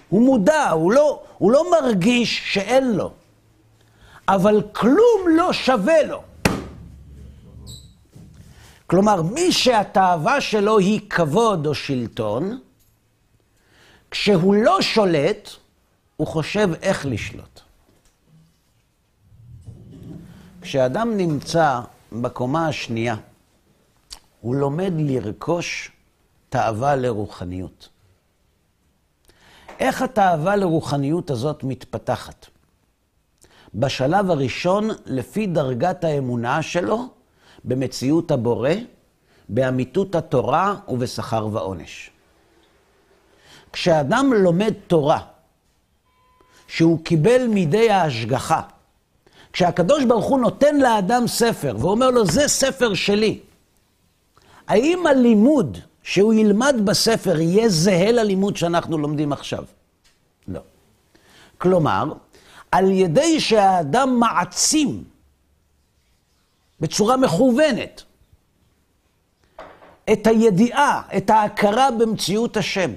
הוא 0.10 0.22
מודע, 0.22 0.70
הוא 0.70 0.92
לא, 0.92 1.24
הוא 1.38 1.52
לא 1.52 1.72
מרגיש 1.72 2.54
שאין 2.54 2.92
לו, 2.92 3.12
אבל 4.28 4.62
כלום 4.72 5.22
לא 5.38 5.54
שווה 5.54 6.04
לו. 6.04 6.24
כלומר, 8.88 9.22
מי 9.22 9.52
שהתאווה 9.52 10.42
שלו 10.42 10.78
היא 10.78 11.02
כבוד 11.10 11.68
או 11.68 11.76
שלטון, 11.76 12.60
כשהוא 14.12 14.56
לא 14.56 14.82
שולט, 14.82 15.50
הוא 16.18 16.28
חושב 16.28 16.70
איך 16.82 17.06
לשלוט. 17.06 17.67
כשאדם 20.68 21.18
נמצא 21.18 21.80
בקומה 22.12 22.68
השנייה, 22.68 23.16
הוא 24.42 24.56
לומד 24.56 24.94
לרכוש 24.98 25.92
תאווה 26.50 26.96
לרוחניות. 26.96 27.90
איך 29.80 30.02
התאווה 30.02 30.56
לרוחניות 30.56 31.30
הזאת 31.30 31.64
מתפתחת? 31.64 32.46
בשלב 33.76 34.32
הראשון, 34.32 34.90
לפי 35.06 35.48
דרגת 35.48 36.04
האמונה 36.04 36.62
שלו, 36.62 37.08
במציאות 37.64 38.32
הבורא, 38.32 38.72
באמיתות 39.50 40.16
התורה 40.16 40.76
ובשכר 40.88 41.48
ועונש. 41.52 42.12
כשאדם 43.74 44.34
לומד 44.34 44.74
תורה, 44.88 45.20
שהוא 46.68 47.06
קיבל 47.06 47.48
מידי 47.48 47.90
ההשגחה, 47.92 48.62
כשהקדוש 49.54 50.04
ברוך 50.04 50.26
הוא 50.26 50.40
נותן 50.40 50.78
לאדם 50.78 51.28
ספר 51.28 51.76
ואומר 51.80 52.10
לו, 52.10 52.26
זה 52.26 52.48
ספר 52.48 52.94
שלי, 52.94 53.40
האם 54.68 55.08
הלימוד 55.08 55.78
שהוא 56.04 56.34
ילמד 56.34 56.76
בספר 56.84 57.40
יהיה 57.40 57.70
זהה 57.70 58.12
ללימוד 58.12 58.58
שאנחנו 58.58 58.98
לומדים 58.98 59.34
עכשיו? 59.34 59.64
לא. 60.48 60.60
כלומר, 61.58 62.14
על 62.72 62.92
ידי 62.92 63.40
שהאדם 63.40 64.20
מעצים 64.20 65.04
בצורה 66.80 67.18
מכוונת 67.18 68.04
את 70.14 70.28
הידיעה, 70.28 71.02
את 71.18 71.30
ההכרה 71.30 71.92
במציאות 71.92 72.58
השם, 72.58 72.92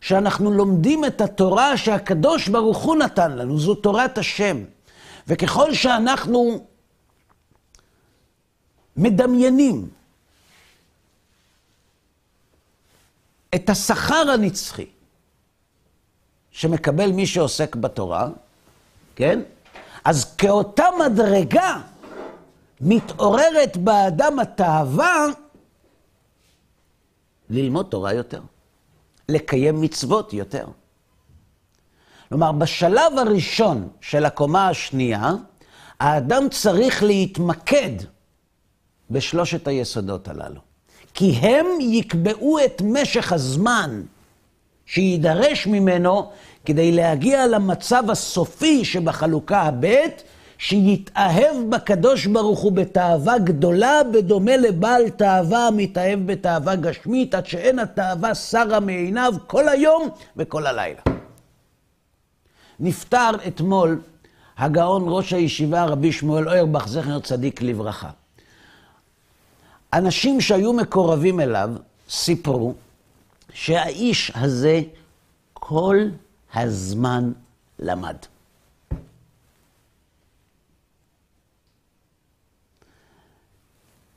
שאנחנו 0.00 0.50
לומדים 0.52 1.04
את 1.04 1.20
התורה 1.20 1.76
שהקדוש 1.76 2.48
ברוך 2.48 2.78
הוא 2.78 2.96
נתן 2.96 3.32
לנו, 3.32 3.58
זו 3.58 3.74
תורת 3.74 4.18
השם. 4.18 4.64
וככל 5.26 5.74
שאנחנו 5.74 6.66
מדמיינים 8.96 9.88
את 13.54 13.70
השכר 13.70 14.30
הנצחי 14.34 14.86
שמקבל 16.50 17.12
מי 17.12 17.26
שעוסק 17.26 17.76
בתורה, 17.76 18.28
כן? 19.16 19.40
אז 20.04 20.34
כאותה 20.34 20.84
מדרגה 21.04 21.80
מתעוררת 22.80 23.76
באדם 23.76 24.38
התאווה 24.38 25.26
ללמוד 27.50 27.86
תורה 27.90 28.12
יותר, 28.12 28.40
לקיים 29.28 29.80
מצוות 29.80 30.32
יותר. 30.32 30.66
כלומר, 32.28 32.52
בשלב 32.52 33.18
הראשון 33.18 33.88
של 34.00 34.24
הקומה 34.24 34.68
השנייה, 34.68 35.32
האדם 36.00 36.48
צריך 36.50 37.02
להתמקד 37.02 37.90
בשלושת 39.10 39.68
היסודות 39.68 40.28
הללו. 40.28 40.60
כי 41.14 41.30
הם 41.30 41.66
יקבעו 41.80 42.58
את 42.64 42.82
משך 42.84 43.32
הזמן 43.32 44.02
שיידרש 44.86 45.66
ממנו 45.66 46.30
כדי 46.64 46.92
להגיע 46.92 47.46
למצב 47.46 48.10
הסופי 48.10 48.84
שבחלוקה 48.84 49.60
הבית, 49.60 50.22
שיתאהב 50.58 51.56
בקדוש 51.68 52.26
ברוך 52.26 52.60
הוא 52.60 52.72
בתאווה 52.72 53.38
גדולה, 53.38 54.00
בדומה 54.12 54.56
לבעל 54.56 55.08
תאווה 55.08 55.66
המתאהב 55.66 56.32
בתאווה 56.32 56.76
גשמית, 56.76 57.34
עד 57.34 57.46
שאין 57.46 57.78
התאווה 57.78 58.34
שרה 58.34 58.80
מעיניו 58.80 59.34
כל 59.46 59.68
היום 59.68 60.08
וכל 60.36 60.66
הלילה. 60.66 61.15
נפטר 62.80 63.30
אתמול 63.48 64.00
הגאון 64.56 65.04
ראש 65.06 65.32
הישיבה 65.32 65.84
רבי 65.84 66.12
שמואל 66.12 66.48
אוירבך, 66.48 66.88
זכר 66.88 67.20
צדיק 67.20 67.62
לברכה. 67.62 68.10
אנשים 69.92 70.40
שהיו 70.40 70.72
מקורבים 70.72 71.40
אליו 71.40 71.70
סיפרו 72.08 72.74
שהאיש 73.52 74.32
הזה 74.34 74.80
כל 75.52 75.96
הזמן 76.54 77.32
למד. 77.78 78.16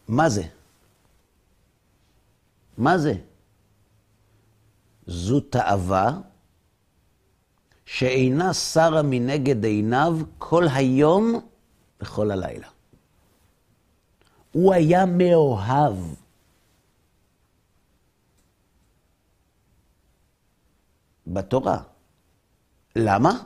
מה 0.08 0.30
זה? 0.30 0.44
מה 2.78 2.98
זה? 2.98 3.14
זו 5.08 5.40
תאווה 5.40 6.18
שאינה 7.92 8.54
שרה 8.54 9.02
מנגד 9.04 9.66
עיניו 9.66 10.18
כל 10.38 10.64
היום 10.74 11.40
וכל 12.02 12.32
הלילה. 12.32 12.68
הוא 14.52 14.74
היה 14.74 15.06
מאוהב. 15.06 15.96
בתורה. 21.28 21.82
למה? 22.96 23.44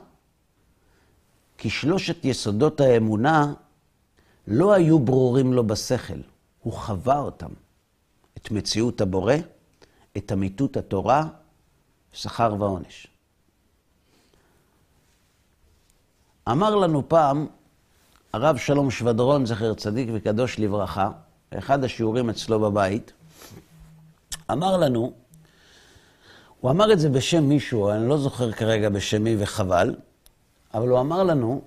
כי 1.58 1.70
שלושת 1.70 2.24
יסודות 2.24 2.80
האמונה 2.80 3.54
לא 4.46 4.72
היו 4.72 4.98
ברורים 4.98 5.52
לו 5.52 5.66
בשכל, 5.66 6.20
הוא 6.60 6.72
חווה 6.72 7.18
אותם. 7.18 7.50
את 8.36 8.50
מציאות 8.50 9.00
הבורא, 9.00 9.34
את 10.16 10.32
אמיתות 10.32 10.76
התורה, 10.76 11.28
שכר 12.12 12.54
ועונש. 12.58 13.13
אמר 16.50 16.74
לנו 16.74 17.08
פעם 17.08 17.46
הרב 18.32 18.56
שלום 18.56 18.90
שבדרון, 18.90 19.46
זכר 19.46 19.74
צדיק 19.74 20.08
וקדוש 20.14 20.58
לברכה, 20.58 21.10
באחד 21.52 21.84
השיעורים 21.84 22.30
אצלו 22.30 22.60
בבית, 22.60 23.12
אמר 24.52 24.76
לנו, 24.76 25.12
הוא 26.60 26.70
אמר 26.70 26.92
את 26.92 27.00
זה 27.00 27.08
בשם 27.08 27.44
מישהו, 27.44 27.90
אני 27.90 28.08
לא 28.08 28.18
זוכר 28.18 28.52
כרגע 28.52 28.88
בשם 28.88 29.24
מי 29.24 29.36
וחבל, 29.38 29.96
אבל 30.74 30.88
הוא 30.88 31.00
אמר 31.00 31.22
לנו, 31.22 31.62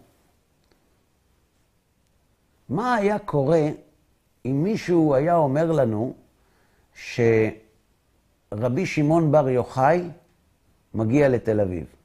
מה 2.70 2.96
היה 2.96 3.20
קורה 3.20 3.70
אם 4.46 4.64
מישהו 4.64 5.16
היה 5.16 5.36
אומר 5.36 5.72
לנו 5.72 6.14
שרבי 6.96 8.86
שמעון 8.86 9.32
בר 9.32 9.50
יוחאי 9.50 10.10
מגיע 10.94 11.30
לתל 11.30 11.60
אביב? 11.62 11.97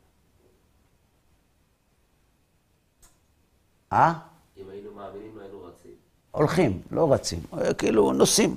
אה? 3.93 4.13
אם 4.59 4.65
היינו 4.71 4.91
מאמינים, 4.97 5.31
לא 5.37 5.43
היינו 5.43 5.59
רצים. 5.65 5.91
הולכים, 6.31 6.81
לא 6.91 7.13
רצים, 7.13 7.41
כאילו 7.79 8.13
נוסעים, 8.13 8.57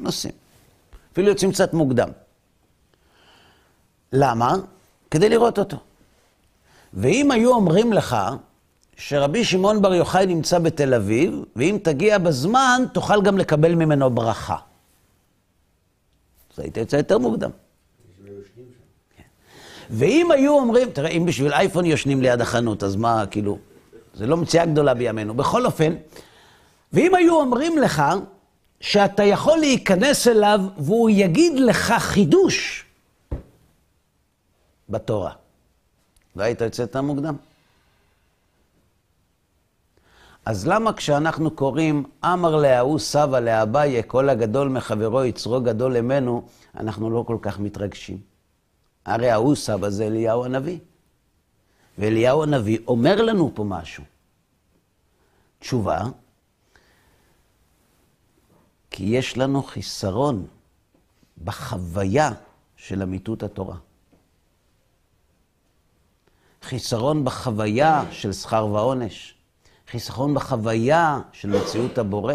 נוסעים. 0.00 0.34
אפילו 1.12 1.28
יוצאים 1.28 1.52
קצת 1.52 1.74
מוקדם. 1.74 2.08
למה? 4.12 4.54
כדי 5.10 5.28
לראות 5.28 5.58
אותו. 5.58 5.76
ואם 6.94 7.30
היו 7.30 7.52
אומרים 7.52 7.92
לך 7.92 8.16
שרבי 8.96 9.44
שמעון 9.44 9.82
בר 9.82 9.94
יוחאי 9.94 10.26
נמצא 10.26 10.58
בתל 10.58 10.94
אביב, 10.94 11.44
ואם 11.56 11.78
תגיע 11.82 12.18
בזמן, 12.18 12.82
תוכל 12.92 13.22
גם 13.22 13.38
לקבל 13.38 13.74
ממנו 13.74 14.10
ברכה. 14.10 14.56
אז 16.54 16.60
היית 16.60 16.76
יוצא 16.76 16.96
יותר 16.96 17.18
מוקדם. 17.18 17.50
כן. 19.16 19.22
ואם 19.90 20.30
היו 20.30 20.52
אומרים, 20.52 20.90
תראה, 20.90 21.10
אם 21.10 21.26
בשביל 21.26 21.52
אייפון 21.52 21.84
יושנים 21.84 22.22
ליד 22.22 22.40
החנות, 22.40 22.82
אז 22.82 22.96
מה, 22.96 23.24
כאילו, 23.30 23.58
זה 24.16 24.26
לא 24.26 24.36
מציאה 24.36 24.66
גדולה 24.66 24.94
בימינו. 24.94 25.34
בכל 25.34 25.66
אופן, 25.66 25.94
ואם 26.92 27.14
היו 27.14 27.40
אומרים 27.40 27.78
לך 27.78 28.02
שאתה 28.80 29.24
יכול 29.24 29.58
להיכנס 29.58 30.28
אליו 30.28 30.60
והוא 30.78 31.10
יגיד 31.10 31.60
לך 31.60 31.94
חידוש 31.98 32.84
בתורה, 34.88 35.32
לא 36.36 36.42
היית 36.42 36.60
יוצא 36.60 36.82
יותר 36.82 37.02
מוקדם? 37.02 37.36
אז 40.44 40.66
למה 40.66 40.92
כשאנחנו 40.92 41.50
קוראים 41.50 42.04
אמר 42.24 42.56
להוא 42.56 42.98
סבא 42.98 43.40
לאביי, 43.40 44.02
כל 44.06 44.28
הגדול 44.28 44.68
מחברו 44.68 45.24
יצרו 45.24 45.60
גדול 45.60 46.00
ממנו, 46.00 46.46
אנחנו 46.76 47.10
לא 47.10 47.24
כל 47.26 47.38
כך 47.42 47.58
מתרגשים? 47.58 48.18
הרי 49.06 49.30
ההוא 49.30 49.54
סבא 49.54 49.88
זה 49.88 50.06
אליהו 50.06 50.44
הנביא. 50.44 50.78
ואליהו 51.98 52.42
הנביא 52.42 52.78
אומר 52.86 53.22
לנו 53.22 53.52
פה 53.54 53.64
משהו. 53.64 54.04
תשובה, 55.58 56.02
כי 58.90 59.04
יש 59.04 59.38
לנו 59.38 59.62
חיסרון 59.62 60.46
בחוויה 61.44 62.30
של 62.76 63.02
אמיתות 63.02 63.42
התורה. 63.42 63.76
חיסרון 66.62 67.24
בחוויה 67.24 68.04
של 68.10 68.32
שכר 68.32 68.66
ועונש. 68.66 69.34
חיסרון 69.88 70.34
בחוויה 70.34 71.20
של 71.32 71.50
מציאות 71.50 71.98
הבורא. 71.98 72.34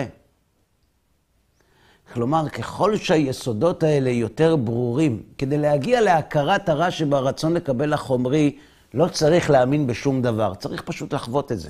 כלומר, 2.14 2.50
ככל 2.50 2.98
שהיסודות 2.98 3.84
האלה 3.84 4.10
יותר 4.10 4.56
ברורים, 4.56 5.24
כדי 5.38 5.58
להגיע 5.58 6.02
להכרת 6.02 6.70
הרע 6.70 6.92
שברצון 6.92 7.54
לקבל 7.54 7.94
החומרי, 7.94 8.58
לא 8.94 9.08
צריך 9.08 9.50
להאמין 9.50 9.88
בשום 9.88 10.22
דבר, 10.22 10.54
צריך 10.56 10.82
פשוט 10.82 11.14
לחוות 11.14 11.52
את 11.52 11.60
זה. 11.60 11.70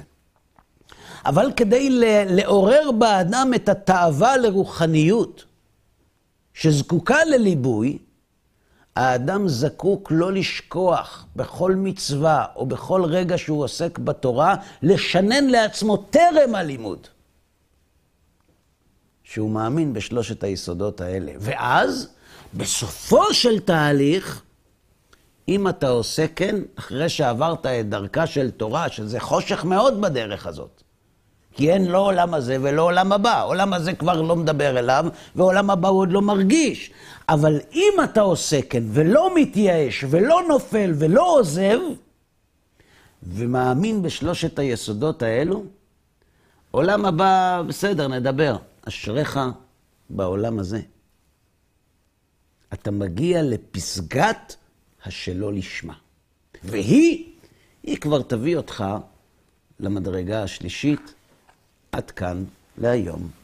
אבל 1.26 1.52
כדי 1.56 1.90
לעורר 2.26 2.92
באדם 2.92 3.52
את 3.56 3.70
התאווה 3.70 4.38
לרוחניות, 4.38 5.46
שזקוקה 6.54 7.26
לליבוי, 7.26 7.98
האדם 8.96 9.48
זקוק 9.48 10.12
לא 10.12 10.34
לשכוח 10.34 11.26
בכל 11.36 11.76
מצווה 11.76 12.46
או 12.56 12.66
בכל 12.66 13.04
רגע 13.06 13.38
שהוא 13.38 13.64
עוסק 13.64 14.00
בתורה, 14.00 14.56
לשנן 14.84 15.48
לעצמו 15.48 15.98
טרם 15.98 16.56
הלימוד. 16.56 17.08
שהוא 19.24 19.50
מאמין 19.52 19.94
בשלושת 19.94 20.44
היסודות 20.44 21.02
האלה. 21.02 21.32
ואז, 21.40 22.08
בסופו 22.54 23.34
של 23.34 23.60
תהליך, 23.60 24.42
אם 25.48 25.68
אתה 25.68 25.90
עושה 25.90 26.28
כן, 26.28 26.56
אחרי 26.76 27.10
שעברת 27.10 27.66
את 27.66 27.90
דרכה 27.90 28.28
של 28.28 28.52
תורה, 28.52 28.90
שזה 28.90 29.20
חושך 29.20 29.66
מאוד 29.66 30.02
בדרך 30.02 30.48
הזאת. 30.48 30.82
כי 31.54 31.72
אין 31.72 31.86
לא 31.86 31.98
עולם 31.98 32.34
הזה 32.34 32.58
ולא 32.62 32.82
עולם 32.82 33.12
הבא. 33.12 33.44
עולם 33.44 33.74
הזה 33.74 33.94
כבר 33.94 34.22
לא 34.22 34.36
מדבר 34.36 34.80
אליו, 34.80 35.06
ועולם 35.36 35.70
הבא 35.70 35.88
הוא 35.88 36.00
עוד 36.00 36.12
לא 36.12 36.22
מרגיש. 36.22 36.92
אבל 37.30 37.60
אם 37.74 37.94
אתה 38.04 38.22
עושה 38.22 38.62
כן, 38.62 38.84
ולא 38.88 39.36
מתייאש, 39.36 40.06
ולא 40.10 40.42
נופל, 40.48 40.94
ולא 40.96 41.36
עוזב, 41.40 41.80
ומאמין 43.24 44.02
בשלושת 44.02 44.60
היסודות 44.60 45.22
האלו, 45.22 45.64
עולם 46.72 47.06
הבא, 47.06 47.62
בסדר, 47.68 48.08
נדבר. 48.08 48.56
אשריך 48.88 49.40
בעולם 50.10 50.60
הזה. 50.60 50.82
אתה 52.74 52.92
מגיע 52.92 53.42
לפסגת 53.44 54.56
השלא 55.06 55.54
לשמה. 55.54 55.94
והיא, 56.64 57.26
היא 57.84 57.98
כבר 57.98 58.22
תביא 58.22 58.58
אותך 58.58 58.84
למדרגה 59.80 60.44
השלישית. 60.44 61.14
עד 61.92 62.12
כאן 62.12 62.44
להיום. 62.78 63.41